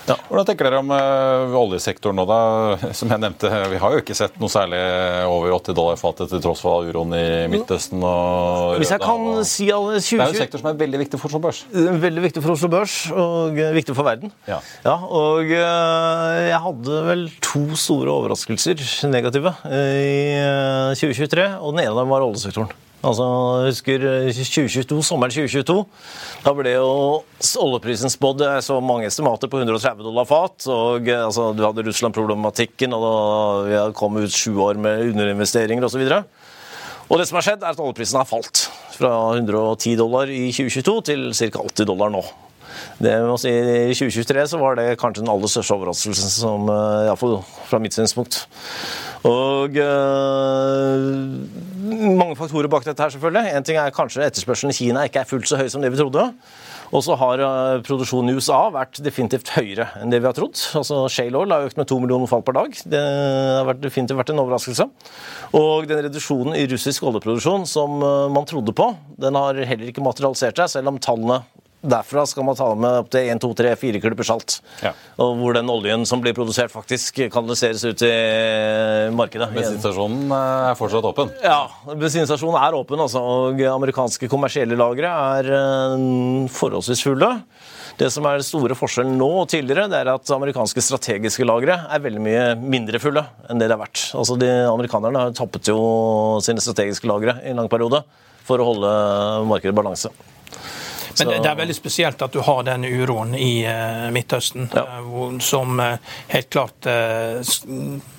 [0.06, 0.16] Ja.
[0.28, 2.38] Hvordan tenker dere om uh, oljesektoren nå, da?
[2.98, 4.78] Som jeg nevnte, vi har jo ikke sett noe særlig
[5.26, 9.42] over 80 dollar fatet til tross for uroen i Midtøsten og Hvis jeg kan og...
[9.48, 11.64] si alle 2020 Det er jo en sektor som er veldig viktig for Oslo Børs.
[12.06, 14.32] Veldig viktig for Oslo Børs, og uh, viktig for verden.
[14.48, 14.60] Ja.
[14.86, 20.38] ja og jeg hadde vel to store overraskelser, negative, i
[20.98, 22.85] 2023, og den ene av dem var oljesektoren.
[23.06, 23.26] Altså,
[23.62, 25.76] jeg husker 2022, sommeren 2022.
[26.42, 26.88] Da ble jo
[27.62, 30.66] oljeprisen spådd så mange estimater på 130 dollar fat.
[30.66, 33.12] og altså, Du hadde Russland-problematikken, og da
[33.68, 36.02] vi kommet ut sju år med underinvesteringer osv.
[37.06, 38.66] Og det som har skjedd, er at oljeprisen har falt
[38.96, 41.62] fra 110 dollar i 2022 til ca.
[41.62, 42.24] 80 dollar nå.
[43.02, 47.06] Det må si, I 2023 så var det kanskje den aller største overraskelsen, som, eh,
[47.08, 48.46] iallfall fra mitt synspunkt.
[49.26, 51.02] Og øh,
[52.16, 53.56] mange faktorer bak dette her, selvfølgelig.
[53.56, 56.00] En ting er kanskje etterspørselen i Kina ikke er fullt så høy som det vi
[56.00, 56.30] trodde.
[56.94, 60.54] Og så har uh, produksjonen i USA vært definitivt høyere enn det vi har trodd.
[60.78, 62.78] Altså Shale Oil har økt med to millioner fall per dag.
[62.86, 63.02] Det
[63.66, 64.86] har definitivt vært en overraskelse.
[65.58, 70.62] Og den reduksjonen i russisk oljeproduksjon som man trodde på, den har heller ikke materialisert
[70.62, 71.42] seg, selv om tallene
[71.86, 74.58] Derfra skal man ta med opptil 1, 2, 3, 4 klipper salt.
[74.82, 74.92] Ja.
[75.22, 78.12] Og hvor den oljen som blir produsert, faktisk kanaliseres ut i
[79.16, 79.50] markedet.
[79.54, 81.32] Bensinstasjonen eh, er fortsatt åpen?
[81.44, 83.00] Ja, bensinstasjonen er åpen.
[83.02, 85.96] Altså, og amerikanske kommersielle lagre er eh,
[86.52, 87.32] forholdsvis fulle.
[87.96, 91.78] Det som er den store forskjellen nå og tidligere, det er at amerikanske strategiske lagre
[91.88, 94.02] er veldig mye mindre fulle enn det det har vært.
[94.18, 95.78] Altså, de Amerikanerne har tappet jo
[96.44, 98.02] sine strategiske lagre i en lang periode
[98.46, 98.90] for å holde
[99.48, 100.12] markedet i balanse.
[101.24, 105.00] Men det er veldig spesielt at du har den uroen i uh, Midtøsten, ja.
[105.00, 105.96] uh, som uh,
[106.28, 106.88] helt klart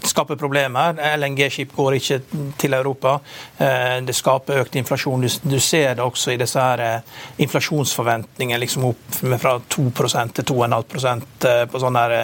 [0.07, 0.97] skaper problemer.
[1.17, 2.17] LNG-skip går ikke
[2.59, 3.17] til Europa.
[3.57, 5.21] det skaper økt inflasjon.
[5.21, 7.01] Du, du, ser det også i disse her
[7.43, 12.15] inflasjonsforventningene liksom opp fra 2% til 2,5% på sånn her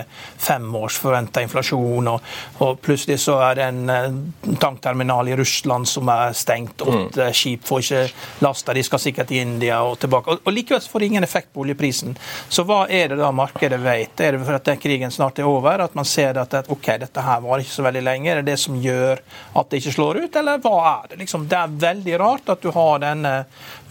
[0.42, 2.10] fem forventa inflasjon.
[2.14, 6.82] Og, og, plutselig så er det en tankterminal i Russland som er stengt.
[6.82, 7.36] Åtte mm.
[7.36, 8.04] skip får ikke
[8.46, 10.34] lasta, de skal sikkert til India og tilbake.
[10.34, 12.16] Og, og likevel får det ingen effekt på oljeprisen.
[12.50, 14.20] Så hva er det da markedet vet?
[14.24, 15.84] Er det for at den krigen snart er over?
[15.84, 18.32] At man ser at ok, dette her var ikke så veldig lenge?
[18.32, 19.22] Er det det som gjør
[19.60, 21.22] at det ikke slår ut, eller hva er det?
[21.24, 23.34] Liksom, det er veldig rart at du har denne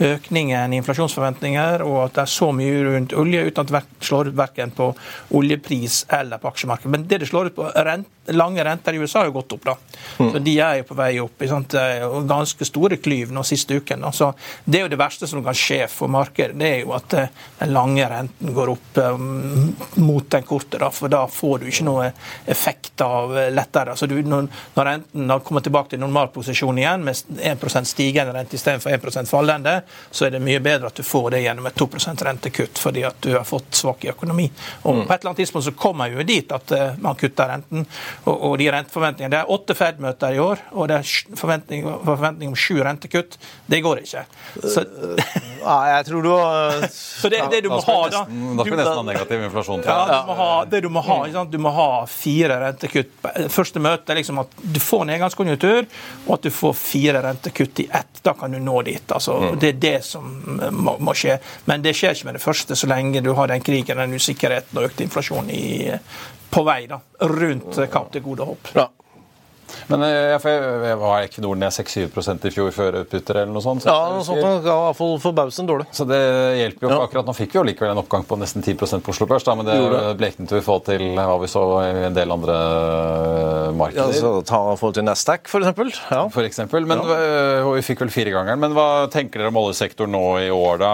[0.02, 4.32] økningen i inflasjonsforventninger, og at det er så mye rundt olje uten at det slår
[4.32, 4.90] ut verken på
[5.38, 6.92] oljepris eller på aksjemarkedet.
[6.92, 9.64] Men det det slår ut på rent, lange renter i USA har jo gått opp,
[9.66, 9.76] da.
[10.18, 11.42] Så De er jo på vei opp.
[12.28, 14.04] ganske store klyv nå siste uken.
[14.12, 14.32] Så
[14.64, 17.30] Det er jo det verste som kan skje for markedet, det er jo at eh,
[17.58, 20.78] den lange renten går opp um, mot den korte.
[20.78, 22.10] Da, for da får du ikke noe
[22.46, 23.96] effekt av eh, lettere.
[23.96, 24.46] Altså, du, når,
[24.78, 30.36] renten kommer tilbake til normalposisjon igjen, med 1% stigende rente istedenfor 1% fallende, så er
[30.36, 33.46] det mye bedre at du får det gjennom et 2% rentekutt fordi at du har
[33.48, 34.46] fått svak økonomi.
[34.84, 35.02] Og mm.
[35.06, 37.86] På et eller annet tidspunkt så kommer jo dit at man kutter renten.
[38.24, 42.52] Og, og de renteforventningene Det er åtte Fed-møter i år, og det er forventning, forventning
[42.52, 43.38] om sju rentekutt.
[43.66, 44.26] Det går ikke.
[44.62, 44.86] Så,
[45.62, 46.51] Ja, jeg tror du har
[46.90, 49.82] Så det, det du må ha, da Da skal vi nesten ha negativ inflasjon.
[49.86, 51.18] Ja, du må ha, det du må ha,
[51.50, 53.12] du må ha fire rentekutt.
[53.52, 55.88] Første møte er liksom at du får nedgangskonjunktur,
[56.26, 58.22] og at du får fire rentekutt i ett.
[58.22, 59.04] Da kan du nå dit.
[59.12, 59.58] Altså, mm.
[59.62, 60.32] Det er det som
[60.70, 61.38] må, må, skje.
[61.70, 64.78] Men det skjer ikke med det første så lenge du har den krigen, den usikkerheten
[64.78, 65.92] og økt inflasjon i,
[66.52, 67.00] på vei da,
[67.32, 68.74] rundt Kapp til gode håp.
[68.78, 68.88] Ja.
[69.92, 70.40] Men jeg,
[70.86, 73.84] jeg var Equinor ned 6-7 i fjor før utbytter eller noe sånt?
[73.84, 75.86] Så ja, noe sånt ga iallfall hvert forbausen dårlig.
[75.92, 76.20] Så det
[76.58, 77.00] hjelper jo ja.
[77.06, 77.28] akkurat.
[77.28, 79.68] Nå fikk vi jo likevel en oppgang på nesten 10% på Oslo Børs, da, men
[79.68, 79.78] det
[80.20, 84.14] bleknet vi få til hva vi så i en del andre øh, markeder.
[84.14, 86.00] Ja, så ta forhold til Nasdaq, f.eks.
[86.10, 86.22] Ja.
[86.32, 86.86] For eksempel.
[86.88, 87.62] Men, ja.
[87.66, 88.60] Og vi fikk vel firegangeren.
[88.62, 90.92] Men hva tenker dere om oljesektoren nå i år, da?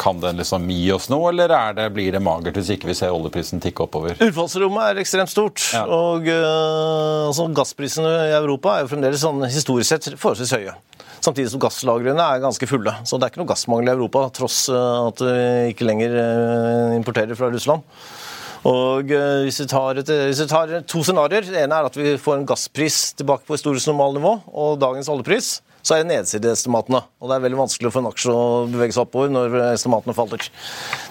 [0.00, 3.14] Kan den liksom gi oss noe, eller det, blir det magert hvis ikke vi ser
[3.14, 4.16] oljeprisen tikke oppover?
[4.18, 5.62] Utfallsrommet er ekstremt stort.
[5.74, 5.84] Ja.
[5.86, 10.74] og uh, altså, Gassprisene i Europa er jo fremdeles sånn historisk sett forholdsvis høye.
[11.20, 12.94] Samtidig som gasslagrene er ganske fulle.
[13.04, 16.96] Så det er ikke noe gassmangel i Europa, tross eh, at vi ikke lenger eh,
[16.96, 17.84] importerer fra Russland.
[18.68, 21.94] Og eh, hvis vi, tar, et, hvis vi tar to scenarioer Det ene er at
[21.96, 27.00] vi får en gasspris tilbake på historisk normalnivå, og dagens oljepris så er det nedsideestimatene.
[27.20, 30.46] Og det er veldig vanskelig for en aksje å bevege seg oppover når estimatene faller.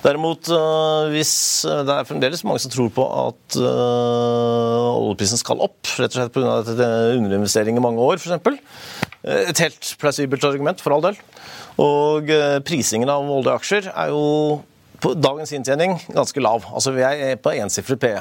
[0.06, 1.34] Derimot, øh, hvis
[1.68, 6.36] øh, det er fremdeles mange som tror på at oljeprisen skal opp, rett og slett
[6.36, 6.90] pga.
[7.18, 8.60] underinvestering i mange år, f.eks.
[9.50, 11.22] Et helt plausibelt argument, for all del.
[11.80, 12.28] Og
[12.68, 14.24] prisingen av oljeaksjer er jo
[15.00, 16.68] på dagens inntjening ganske lav.
[16.76, 18.20] Altså Vi er på ensifret PE.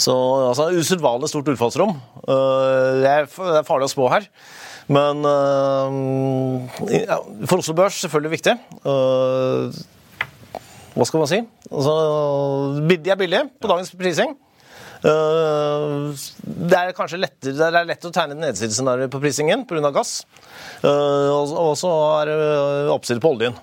[0.00, 0.14] Så
[0.48, 1.94] altså, usedvanlig stort utfallsrom.
[2.26, 4.26] Det er farlig å spå her.
[4.90, 8.54] Men uh, ja, for Oslo Børs selvfølgelig viktig.
[8.82, 9.70] Uh,
[10.92, 11.42] hva skal man si?
[11.70, 11.92] Altså,
[12.88, 14.34] de er billige på dagens prising.
[15.02, 16.12] Uh,
[16.44, 19.90] det er kanskje lettere, det er lett å tegne et nedsidescenario på prisingen pga.
[19.94, 20.22] gass.
[20.82, 22.40] og så er det
[22.92, 23.56] oppside på oljen.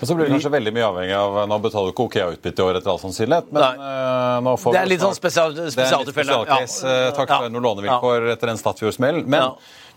[0.00, 2.64] Men så blir det kanskje veldig mye avhengig av Nå betaler du ikke OKEA-utbytte i
[2.64, 6.06] år etter all sannsynlighet, men uh, nå får Det er litt sånn spesialtilfelle.
[6.08, 7.10] Spesial ja.
[7.18, 9.20] Takk for noen lånevilkår etter en Statfjordsmell.
[9.26, 9.50] Men ja.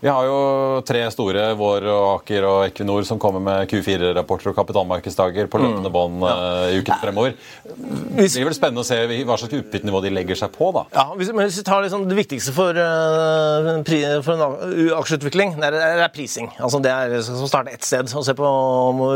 [0.04, 0.40] Vi har jo
[0.84, 5.88] tre store, Vår og Aker og Equinor, som kommer med Q4-rapporter og kapitalmarkedsdager på løpende
[5.88, 5.94] mm.
[5.94, 6.34] bånd ja.
[6.34, 7.32] uh, i uken fremover.
[7.64, 10.82] Det blir vel spennende å se hva slags utbyttenivå de legger seg på, da.
[10.92, 15.72] Ja, hvis, men hvis vi tar liksom det viktigste for, uh, for en aksjeutvikling, det
[15.72, 16.52] er, det er prising.
[16.60, 18.54] Altså det er å starte ett sted og se på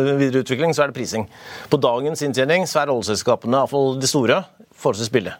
[0.08, 1.28] videre utvikling, så er det prising.
[1.68, 4.40] På dagens inntjening så er oljeselskapene, iallfall de store,
[4.72, 5.36] forholdsvis billige.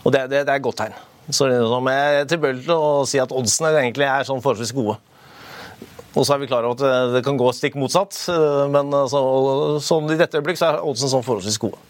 [0.00, 1.02] Og det, det, det er et godt tegn.
[1.30, 4.98] Så liksom, jeg er tilbøyelig til å si at oddsene egentlig er sånn forholdsvis gode.
[6.12, 8.18] Og så er vi klar over at det kan gå stikk motsatt,
[8.72, 9.22] men så,
[9.80, 11.80] sånn i dette øyeblikk så er oddsene sånn forholdsvis gode.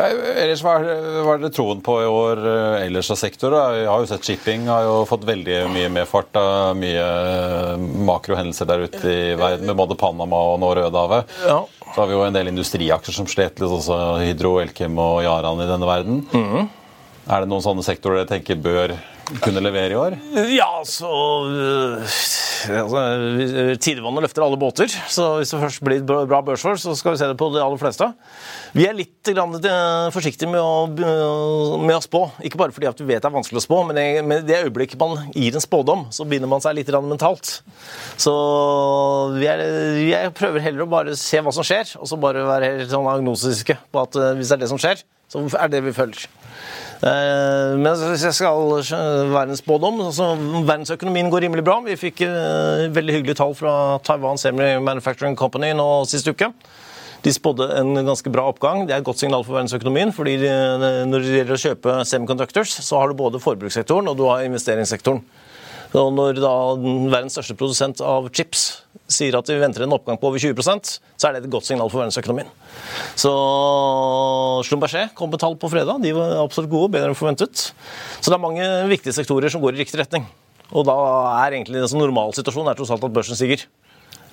[0.00, 3.76] Ellers, Hva er det troen på i år eh, ellers av sektorer?
[3.76, 7.04] Vi har jo sett shipping har jo fått veldig mye medfart av mye
[8.08, 11.36] makrohendelser der ute i verden, med både Panama og nå Rødehavet.
[11.46, 11.60] Ja.
[11.92, 15.62] Så har vi jo en del industriaksjer som slet litt, også Hydro, Elkem og Yaran
[15.64, 16.24] i denne verden.
[16.32, 16.66] Mm.
[17.26, 18.92] Er det noen sånne sektorer dere tenker bør
[19.42, 20.14] kunne levere i år?
[20.54, 21.08] Ja, så
[21.50, 22.18] øh,
[22.70, 23.00] altså,
[23.82, 24.92] Tidevannet løfter alle båter.
[25.10, 27.58] Så hvis det først blir et bra børsår, så skal vi se det på de
[27.64, 28.06] aller fleste.
[28.78, 30.86] Vi er litt øh, forsiktige med å,
[31.82, 32.22] med å, spå.
[32.46, 35.26] Ikke bare fordi vi vet det er vanskelig å spå, men i det øyeblikket man
[35.34, 37.56] gir en spådom, så binder man seg litt mentalt.
[38.22, 38.36] Så
[39.42, 43.10] jeg prøver heller å bare se hva som skjer, og så bare være helt sånn
[43.10, 46.30] agnosiske på at øh, hvis det er det som skjer, så er det vi følger.
[46.96, 48.56] Eh, men hvis jeg skal
[49.32, 50.30] være altså
[50.64, 51.80] Verdensøkonomien går rimelig bra.
[51.84, 56.50] Vi fikk eh, veldig hyggelige tall fra Taiwan Semi Manufacturing Company nå sist uke.
[57.24, 58.86] De spådde en ganske bra oppgang.
[58.86, 60.12] Det er et godt signal for verdensøkonomien.
[60.14, 64.46] fordi Når det gjelder å kjøpe semiconductors, så har du både forbrukssektoren og du har
[64.46, 65.24] investeringssektoren.
[65.96, 66.52] Og når da
[67.08, 68.66] verdens største produsent av chips
[69.08, 71.88] sier at vi venter en oppgang på over 20% så er det et godt signal
[71.92, 72.48] for verdensøkonomien.
[73.16, 73.32] Så
[74.66, 76.02] Schlumberger kom med tall på fredag.
[76.02, 77.70] De var absolutt gode, bedre enn forventet.
[78.20, 80.26] Så det er mange viktige sektorer som går i riktig retning.
[80.74, 80.96] Og da
[81.46, 83.64] er egentlig en som normalsituasjon tross alt at børsen stiger.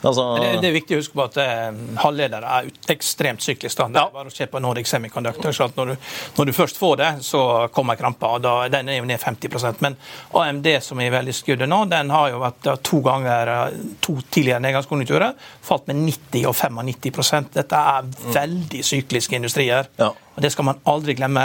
[0.04, 3.78] Altså, det, det, er viktig å huske på at eh, halvledere er ekstremt syklisk.
[3.80, 3.88] Da.
[3.94, 5.56] Det er bare å se på Nordic Semiconductor.
[5.56, 8.34] så når du, når du, først får det, så kommer krampa.
[8.36, 9.96] og da, Den er jo ned 50% Men
[10.40, 14.64] AMD, som er veldig skuddet nå, den har jo vært to ganger eh, to tidligere
[14.66, 19.88] nedgangskonjunkturer, falt med 90 og 95% Dette er veldig sykliske industrier.
[20.02, 20.12] Ja.
[20.36, 21.44] Og Det skal man aldri glemme.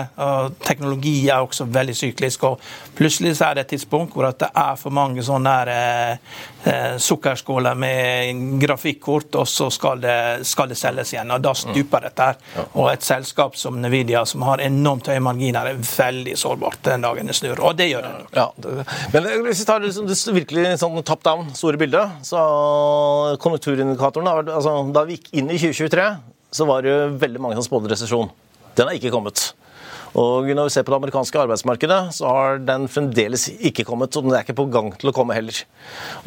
[0.65, 2.45] Teknologi er også veldig syklisk.
[2.45, 2.61] og
[2.97, 6.17] Plutselig så er det et tidspunkt hvor det er for mange sånne eh,
[6.65, 11.31] eh, sukkerskåler med grafikkort, og så skal det, skal det, selges igjen.
[11.31, 12.31] og Da stuper dette.
[12.31, 12.65] her.
[12.73, 17.29] Og et selskap som Nvidia, som har enormt høye marginer, er veldig sårbart den dagen
[17.29, 17.61] det snur.
[17.61, 18.15] Og det gjør det.
[18.35, 18.49] Ja,
[19.13, 22.41] Men hvis vi tar liksom det virkelig sånn top down, store bildet, så
[23.41, 26.11] konjunkturindikatoren altså, Da vi gikk inn i 2023,
[26.51, 28.31] så var det veldig mange som spådde resesjon.
[28.79, 29.51] Den har ikke kommet.
[30.17, 34.17] Og når vi ser på det amerikanske arbeidsmarkedet, så har den fremdeles ikke kommet.
[34.17, 35.59] Og den er ikke på gang til å komme heller.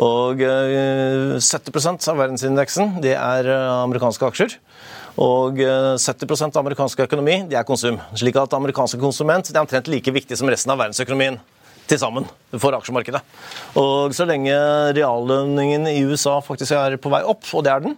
[0.02, 4.58] Og 70 eh, av verdensindeksen det er eh, amerikanske aksjer.
[5.22, 7.98] Og 70 eh, av amerikansk økonomi det er konsum.
[8.20, 11.42] Slik at amerikanske konsument det er omtrent like viktig som resten av verdensøkonomien
[11.92, 13.22] til sammen for aksjemarkedet.
[13.80, 14.56] Og så lenge
[14.96, 17.98] reallønningen i USA faktisk er på vei opp, og det er den,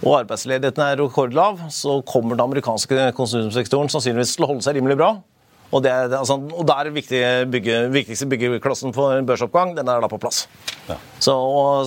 [0.00, 4.96] og arbeidsledigheten er rekordlav, så kommer den amerikanske konsumsektoren sannsynligvis til å holde seg rimelig
[5.00, 5.14] bra.
[5.70, 7.20] Og, det, altså, og der er viktig
[7.52, 10.48] bygge, viktigste byggeklassen for en børsoppgang, den er da på plass.
[10.88, 10.96] Ja.
[11.22, 11.34] Så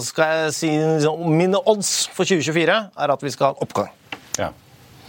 [0.05, 3.91] skal jeg si liksom, Mine odds for 2024 er at vi skal ha oppgang.
[4.39, 4.53] Ja.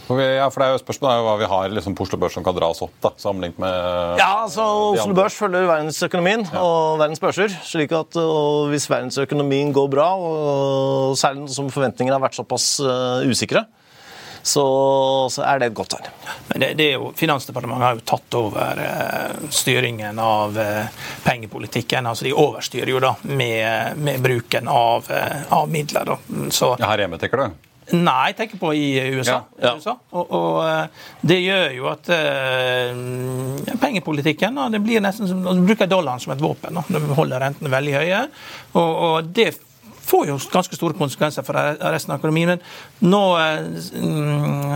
[0.05, 2.19] For, ja, for det er jo Spørsmålet er jo hva vi har liksom, på Oslo
[2.21, 6.45] Børs som kan dra oss opp, da, sammenlignet med Ja, altså Oslo Børs følger verdensøkonomien
[6.45, 6.61] ja.
[6.61, 7.55] og verdens børser.
[7.65, 8.19] slik at
[8.71, 13.65] Hvis verdensøkonomien går bra, og særlig som forventningene har vært såpass uh, usikre,
[14.45, 14.63] så,
[15.33, 16.09] så, er det et godt tegn.
[16.51, 22.05] Men det, det jo, Finansdepartementet har jo tatt over uh, styringen av uh, pengepolitikken.
[22.05, 25.09] altså De overstyrer jo da med, med bruken av,
[25.49, 26.13] av midler.
[26.13, 26.49] Da.
[26.53, 27.64] Så, ja, her hjemme, tenker du?
[27.93, 29.43] Nei, jeg tenker på i USA.
[29.59, 29.73] Ja, ja.
[29.77, 29.93] USA.
[30.17, 35.89] Og, og, eh, det gjør jo at uh, pengepolitikken det blir nesten som, Du bruker
[35.89, 36.79] dollaren som et våpen.
[36.79, 36.81] Da.
[36.89, 38.25] Du holder rentene veldig høye.
[38.73, 39.51] Og, og det
[40.05, 41.57] får jo ganske store konsekvenser for
[41.93, 42.55] resten av økonomien.
[42.55, 43.23] Men nå
[44.01, 44.73] mm,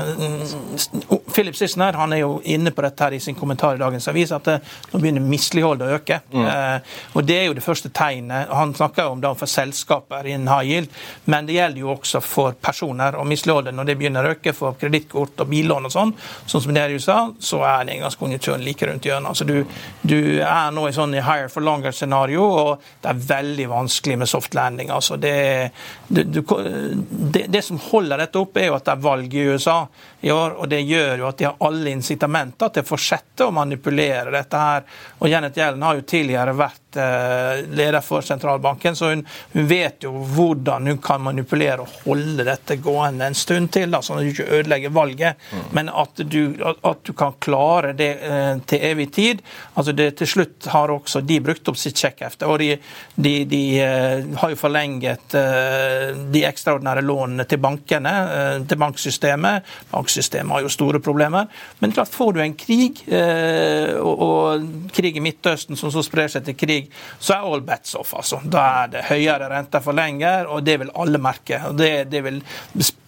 [1.39, 4.33] Philip Sissener han er jo inne på dette her i sin kommentar i dagens avis,
[4.35, 6.17] at eh, nå begynner misligholdet å øke.
[6.33, 6.47] Mm.
[6.51, 8.51] Eh, og Det er jo det første tegnet.
[8.51, 10.97] Han snakker jo om det for selskaper innen high yield,
[11.31, 13.15] men det gjelder jo også for personer.
[13.15, 16.11] Og misligholdet når det begynner å øke for kredittkort og billån og sånn,
[16.43, 19.31] sånn som det er i USA, så er nedgangskonjunkturen like rundt hjørnet.
[19.31, 19.63] Altså du,
[20.03, 24.59] du, er nå i sånn higher for longer-scenario, og det er veldig vanskelig med soft
[24.59, 24.91] landing.
[24.91, 25.71] altså det,
[26.11, 29.79] det, det, det, som holder dette opp, er jo at det er valg i USA
[30.21, 30.57] i år.
[30.59, 34.61] og Det gjør jo at de har alle incitamenter til å fortsette å manipulere dette
[34.61, 34.87] her.
[35.19, 39.23] Og Janet Yellen har jo tidligere vært leder for sentralbanken, så hun,
[39.53, 44.01] hun, vet jo hvordan hun kan manipulere og holde dette gående en stund til, da,
[44.03, 45.43] sånn at du ikke ødelegger valget.
[45.51, 45.65] Mm.
[45.77, 49.41] Men at du, at du, kan klare det eh, til evig tid.
[49.73, 52.47] altså det Til slutt har også de brukt opp sitt sjekkhefte.
[52.47, 52.71] og de,
[53.15, 59.67] de, de eh, har jo forlenget eh, de ekstraordinære lånene til bankene, eh, til banksystemet.
[59.91, 61.49] Banksystemet har jo store problemer.
[61.79, 66.31] Men klart, får du en krig, eh, og, og, krig i Midtøsten som så sprer
[66.31, 66.78] seg til krig,
[67.19, 68.13] så er all bets off.
[68.17, 68.41] altså.
[68.43, 71.61] Da er det høyere renter for lenger, og det vil alle merke.
[71.69, 72.43] og Det, det vil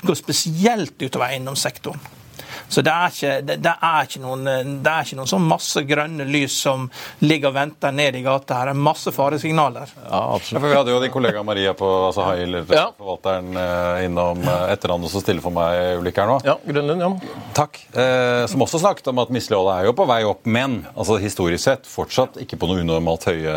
[0.05, 2.20] gå spesielt utover eiendomssektoren.
[2.67, 4.45] Så det er ikke, det, det er ikke noen,
[4.83, 6.87] det er ikke noen sånn masse grønne lys som
[7.23, 8.71] ligger og venter ned i gata her.
[8.71, 9.91] Det er masse faresignaler.
[10.03, 10.57] Ja, absolutt.
[10.57, 13.67] Ja, for vi hadde jo din kollega Maria på altså Hail-forvalteren ja.
[13.71, 16.37] Eh, innom eh, etter han også stille for meg øyeblikk her nå.
[16.47, 17.35] Ja, Grønlund, ja.
[17.57, 17.79] Takk.
[17.91, 21.63] Eh, som også snakket om at misligholdet er jo på vei opp, men altså historisk
[21.65, 23.55] sett fortsatt ikke på noe unormalt høye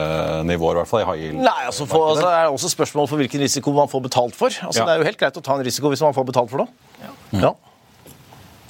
[0.48, 3.22] nivåer, i hvert fall i high Nei, altså, for, altså, det er også spørsmål for
[3.22, 4.52] hvilken risiko man får betalt for.
[4.52, 4.88] Altså, ja.
[4.88, 6.68] Det er jo helt greit å ta en risiko hvis man får betalt for det.
[7.04, 7.14] Ja.
[7.46, 7.54] ja.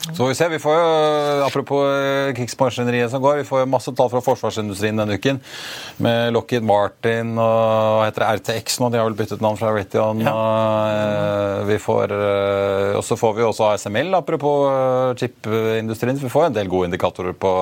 [0.04, 0.48] Så får vi se.
[0.48, 0.88] Vi får jo,
[1.46, 5.38] Apropos eh, krigsmaskineriet som går, vi får jo masse tall fra forsvarsindustrien denne uken.
[6.04, 9.72] Med Lockheed Martin og hva heter det, RTX nå, de har vel byttet navn fra
[9.72, 10.20] Raytheon.
[10.26, 10.34] Ja.
[10.92, 16.20] Eh, vi får, eh, og så får vi også ASML, apropos chipindustrien.
[16.20, 17.54] Så vi får en del gode indikatorer på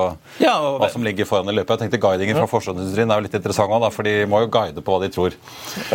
[0.43, 1.76] ja, og, hva som ligger foran i løpet.
[1.76, 4.82] Jeg tenkte Guidingen fra forsvarsindustrien er jo litt interessant òg, for de må jo guide
[4.82, 5.38] på hva de tror.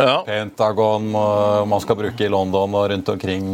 [0.00, 0.22] Ja.
[0.24, 3.52] Pentagon og man skal bruke i London og rundt omkring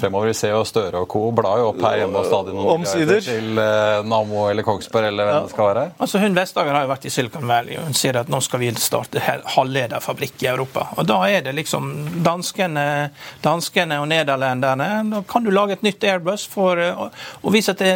[0.00, 0.32] fremover.
[0.32, 1.26] Vi ser jo Støre og co.
[1.36, 3.20] blar jo opp her hjemme noen Omsider.
[3.24, 5.84] til uh, Namo eller Kongsberg eller hvem det skal være?
[6.04, 8.62] Altså Hun Vestager har jo vært i Silicon Valley og hun sier at nå skal
[8.62, 9.22] vi starte
[9.56, 10.88] halvlederfabrikk i Europa.
[10.96, 11.90] Og Da er det liksom
[12.24, 12.86] danskene,
[13.44, 14.90] danskene og nederlenderne.
[15.10, 17.06] Da kan du lage et nytt Airbus for eh,
[17.42, 17.94] å vise at det,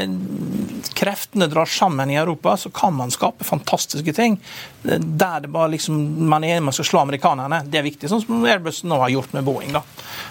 [0.96, 4.38] kreftene drar sammen i Europa, så kan man skape fantastiske ting.
[4.82, 5.98] Der det bare liksom,
[6.28, 7.62] man er enig man skal slå amerikanerne.
[7.66, 9.72] Det er viktig, sånn som Airbus nå har gjort med Boeing.
[9.74, 9.82] da.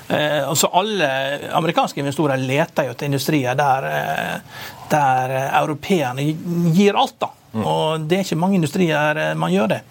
[0.07, 1.07] Eh, og så Alle
[1.55, 6.23] amerikanske investorer leter jo etter industrier der, eh, der eh, europeerne
[6.75, 7.17] gir alt.
[7.19, 7.31] da.
[7.55, 9.81] Og det er ikke mange industrier eh, man gjør det.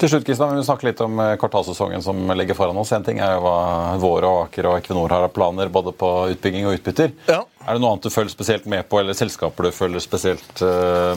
[0.00, 2.92] Til slutt, Kristian, vi snakke litt om kvartalsesongen som ligger foran oss.
[2.96, 6.10] En ting er jo hva Våre og Aker og Equinor har av planer både på
[6.32, 7.12] utbygging og utbytter.
[7.28, 7.42] Ja.
[7.66, 10.62] Er det noe annet du følger spesielt med på, eller selskaper du følger spesielt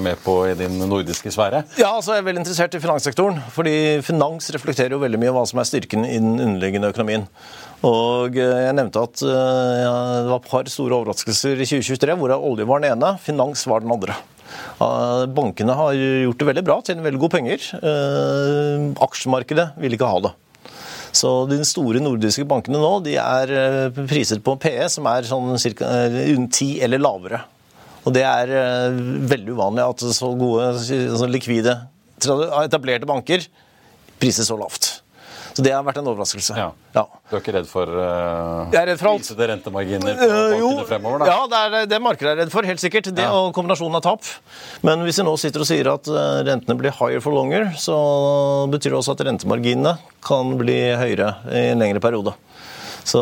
[0.03, 1.63] med på i din nordiske sfære?
[1.79, 3.39] Ja, altså jeg er veldig interessert i finanssektoren.
[3.55, 7.29] fordi finans reflekterer jo veldig mye hva som er styrken i den underliggende økonomien.
[7.83, 12.15] Og eh, Jeg nevnte at eh, ja, det var et par store overraskelser i 2023,
[12.19, 14.15] hvorav olje var den ene, finans var den andre.
[15.33, 17.67] Bankene har gjort det veldig bra, tjener veldig gode penger.
[17.79, 20.33] Eh, Aksjemarkedet vil ikke ha det.
[21.13, 23.51] Så de store nordiske bankene nå de er
[24.09, 27.43] priset på PE som er sånn cirka, rundt 10 eller lavere.
[28.03, 28.49] Og det er
[29.29, 31.77] veldig uvanlig at så gode, så likvide,
[32.63, 33.45] etablerte banker
[34.19, 35.02] prises så lavt.
[35.53, 36.55] Så det har vært en overraskelse.
[36.57, 36.71] Ja.
[36.95, 37.03] Ja.
[37.29, 39.23] Du er ikke redd for uh, Jeg er redd for alt.
[39.23, 41.23] visede rentemarginer på uh, jo, fremover?
[41.23, 41.29] da?
[41.29, 43.11] ja, det er det markedet er redd for, helt sikkert.
[43.13, 44.29] Det og kombinasjonen av tap.
[44.85, 47.97] Men hvis vi nå sitter og sier at eh, rentene blir higher for longer, så
[48.71, 49.95] betyr det også at rentemarginene
[50.25, 52.33] kan bli høyere i en lengre periode.
[53.07, 53.21] Så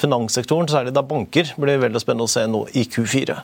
[0.00, 3.36] finanssektoren, særlig da banker, blir veldig spennende å se nå i Q4.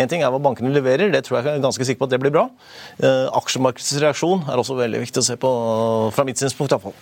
[0.00, 2.20] En ting er hva bankene leverer, det tror jeg er ganske sikker på at det
[2.22, 2.46] blir bra.
[2.98, 5.52] Eh, aksjemarkedets reaksjon er også veldig viktig å se på,
[6.16, 6.96] fra mitt synspunkt iallfall.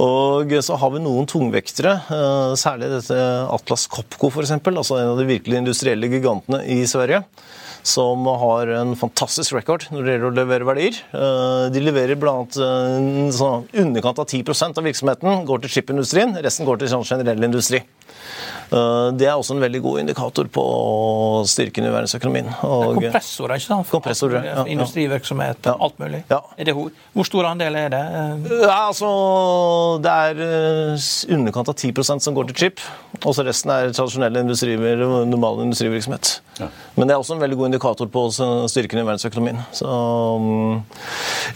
[0.00, 5.20] Og så har vi noen tungvektere, eh, særlig dette Atlas Copco f.eks., altså en av
[5.20, 7.24] de virkelig industrielle gigantene i Sverige
[7.82, 10.98] som har en fantastisk record når det gjelder å levere verdier.
[11.14, 12.44] Eh, De leverer bl.a.
[13.32, 17.80] Sånn underkant av 10% av virksomheten går til chipindustrien, resten går til sånn generell industri.
[18.70, 20.64] Eh, Det er også en veldig god indikator på
[21.48, 22.52] styrken i verdensøkonomien.
[22.64, 23.88] Og- Kompressorer, ikke sant?
[23.90, 24.64] Kompressorer, ja.
[24.64, 25.76] Industrivirksomhet, Ja.
[25.80, 26.22] alt mulig.
[26.30, 26.40] Ja.
[26.58, 28.04] Det, hvor stor andel er det?
[28.50, 32.80] Eh, Ja, altså, Det er eh, underkant av 10 som går til chip.
[33.24, 36.40] Og så resten er tradisjonell industri, normal industrivirksomhet.
[36.96, 38.26] Men det er også en veldig god indikator på
[38.70, 39.62] styrken i verdensøkonomien.
[39.76, 40.76] Så, mm,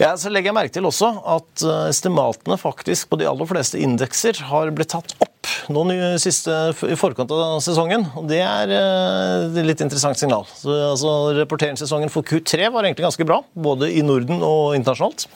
[0.01, 3.81] ja, så legger jeg merke til også at eh, estimatene faktisk på de aller fleste
[3.81, 5.31] indekser har blitt tatt opp
[5.73, 5.83] nå
[6.21, 6.51] siste,
[6.89, 8.05] i forkant av sesongen.
[8.17, 10.45] og Det er eh, et litt interessant signal.
[10.49, 15.27] Så, altså, Rapporteringssesongen for Q3 var egentlig ganske bra, både i Norden og internasjonalt.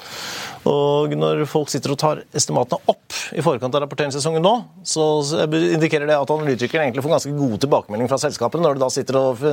[0.70, 4.54] Og når folk sitter og tar estimatene opp i forkant av rapporteringssesongen nå,
[4.88, 5.06] så
[5.48, 9.20] indikerer det at analytikerne egentlig får ganske gode tilbakemeldinger fra selskapene når de da sitter
[9.20, 9.44] og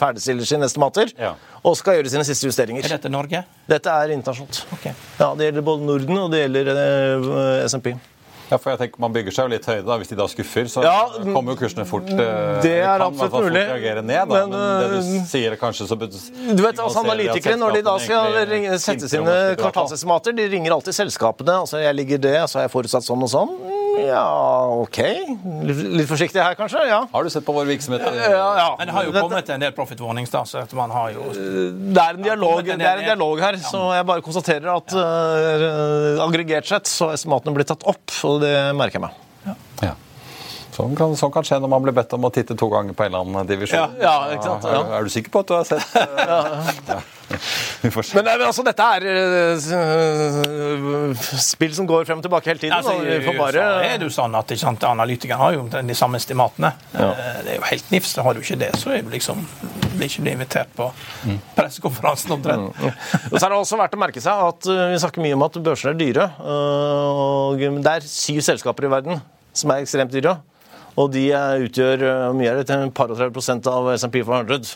[0.00, 1.34] ferdigstiller sine estimater Ja.
[1.64, 2.84] og skal gjøre sine siste justeringer.
[2.84, 3.44] Er dette Norge?
[3.68, 4.64] Dette er internasjonalt.
[4.78, 4.92] Okay.
[5.18, 7.94] Ja, Det gjelder både Norden og det gjelder eh, SMP.
[8.52, 9.86] Ja, for jeg tenker Man bygger seg jo litt høyde.
[9.86, 9.96] da.
[9.96, 13.32] Hvis de da skuffer, så Ja, kommer jo kursene fort eh, det er kan absolutt
[13.32, 13.62] fort mulig.
[13.70, 14.28] reagere ned.
[14.28, 14.46] da.
[14.46, 17.94] Men, Men, det du eh, sier kanskje så Du vet, altså Analytikere, når de da
[17.98, 21.60] skal sette sine kvartalsestimater, de ringer alltid selskapene.
[21.64, 23.81] altså Jeg ligger det, så har jeg forutsatt sånn og sånn.
[24.00, 24.24] Ja,
[24.82, 24.98] OK.
[25.68, 26.80] Litt, litt forsiktig her, kanskje?
[26.88, 27.02] Ja.
[27.12, 28.04] Har du sett på vår virksomhet?
[28.16, 28.68] Ja, ja.
[28.78, 31.10] Men det har jo Dette- kommet en del profit warnings, da, så at man har
[31.12, 34.94] jo Det er en dialog, er en er- dialog her, så jeg bare konstaterer at
[34.96, 39.20] uh, aggregert sett så har estimatene blitt tatt opp, og det merker jeg meg.
[39.82, 39.94] Ja.
[40.72, 43.04] Sånn kan, sånn kan skje når man blir bedt om å titte to ganger på
[43.04, 43.76] en eller annen divisjon.
[43.76, 44.78] Ja, ja, ikke sant, ja.
[44.80, 45.84] Er, er du sikker på at du har sett
[46.88, 46.96] ja.
[47.82, 48.16] Vi får se.
[48.18, 49.02] Men, men altså, dette er
[49.62, 52.76] uh, spill som går frem og tilbake hele tiden.
[52.76, 53.66] Altså, I bare...
[53.88, 56.72] er det jo sånn at ikke sant, Analytikerne har jo de samme estimatene.
[56.94, 57.12] Ja.
[57.42, 58.20] Det er jo helt nifst.
[58.22, 59.46] Har du ikke det, så er du liksom
[59.92, 60.88] blir ikke invitert på
[61.56, 62.80] pressekonferansen omtrent.
[63.32, 65.46] Og så er det også verdt å merke seg at uh, vi snakker mye om
[65.46, 66.28] at børsene er dyre.
[66.40, 67.10] uh,
[67.52, 69.20] og det er syv selskaper i verden
[69.56, 70.38] som er ekstremt dyre.
[71.00, 74.74] Og de uh, utgjør uh, mye et par og 30 prosent av SMP 400.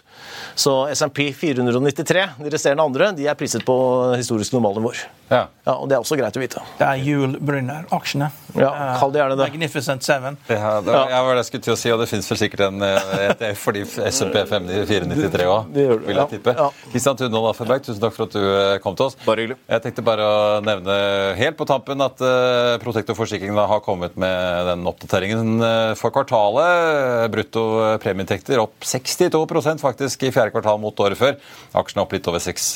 [0.57, 3.77] Så SMP 493, de resterende andre, de er priset på
[4.17, 5.05] historisk normalnivåer.
[5.31, 5.47] Ja.
[5.67, 6.63] Ja, og Det er også greit å vite.
[6.79, 8.31] Det er Juel Brynner-aksjene.
[8.61, 9.49] Ja, kall det gjerne det.
[9.51, 10.39] Magnificent Seven.
[10.49, 12.41] Ja, det var, jeg var det jeg skulle til å si, og det fins vel
[12.41, 16.29] sikkert en eh, ETF for de SMP 493 òg, vil jeg ja.
[16.31, 16.57] tippe.
[16.57, 16.69] Ja.
[16.93, 19.19] Kristian Tunvold Affenberg, tusen takk for at du eh, kom til oss.
[19.27, 19.59] Bare hyggelig.
[19.71, 20.97] Jeg tenkte bare å nevne
[21.39, 27.27] helt på tampen at uh, Protektor Forsikring har kommet med den oppdateringen eh, for kvartalet.
[27.33, 31.37] Brutto eh, premieinntekter opp 62% faktisk i fjerde kvartal mot året før.
[31.77, 32.69] Aksjene opp litt over 6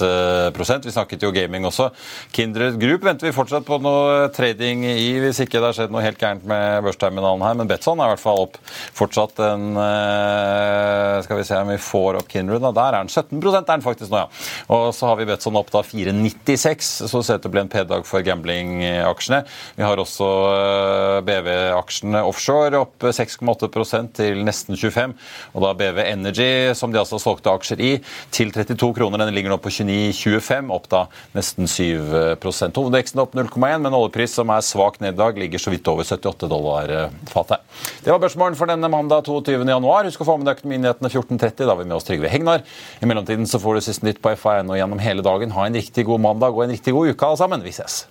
[0.56, 1.90] Vi snakket jo gaming også.
[2.34, 5.92] Kindred Group venter vi fortsatt på noe trading i, hvis ikke det det har skjedd
[5.94, 8.56] noe helt gærent med børsterminalen her, men Betson er i hvert fall opp
[8.98, 12.62] fortsatt en eh, Skal vi se om vi får opp Kindred.
[12.64, 12.72] Da.
[12.74, 14.42] Der er den 17 er den faktisk nå, ja.
[14.74, 17.62] Og så har vi Betson opp da 4,96, så ser det ut til å bli
[17.62, 19.42] en p-dag for gambling-aksjene.
[19.78, 25.14] Vi har også eh, BV-aksjene offshore opp 6,8% til nesten 25
[25.54, 27.92] og da BV Energy, som de altså solgte aksjer i,
[28.34, 29.22] til 32 kroner.
[29.22, 31.04] Den ligger nå på 29,25, opp da
[31.36, 35.72] nesten 7% Hovedveksten opp 0,1, men oljepris som er svak ned i dag, ligger så
[35.72, 37.62] vidt over 78 dollar fatet.
[38.04, 39.60] Det var børsmålen for denne mandag 22.
[39.68, 40.08] januar.
[40.08, 41.64] Husk å få med deg Økonominyhetene 14.30.
[41.64, 42.64] Da er vi med oss Trygve Hegnar.
[43.00, 45.56] I mellomtiden så får du siste nytt på FA1 og gjennom hele dagen.
[45.56, 47.64] Ha en riktig god mandag og en riktig god uke alle sammen.
[47.64, 48.04] Vi ses.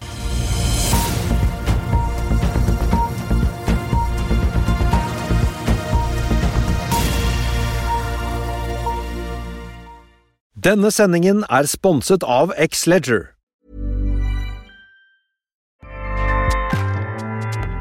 [10.60, 13.39] Denne sendingen er sponset av X-Leger.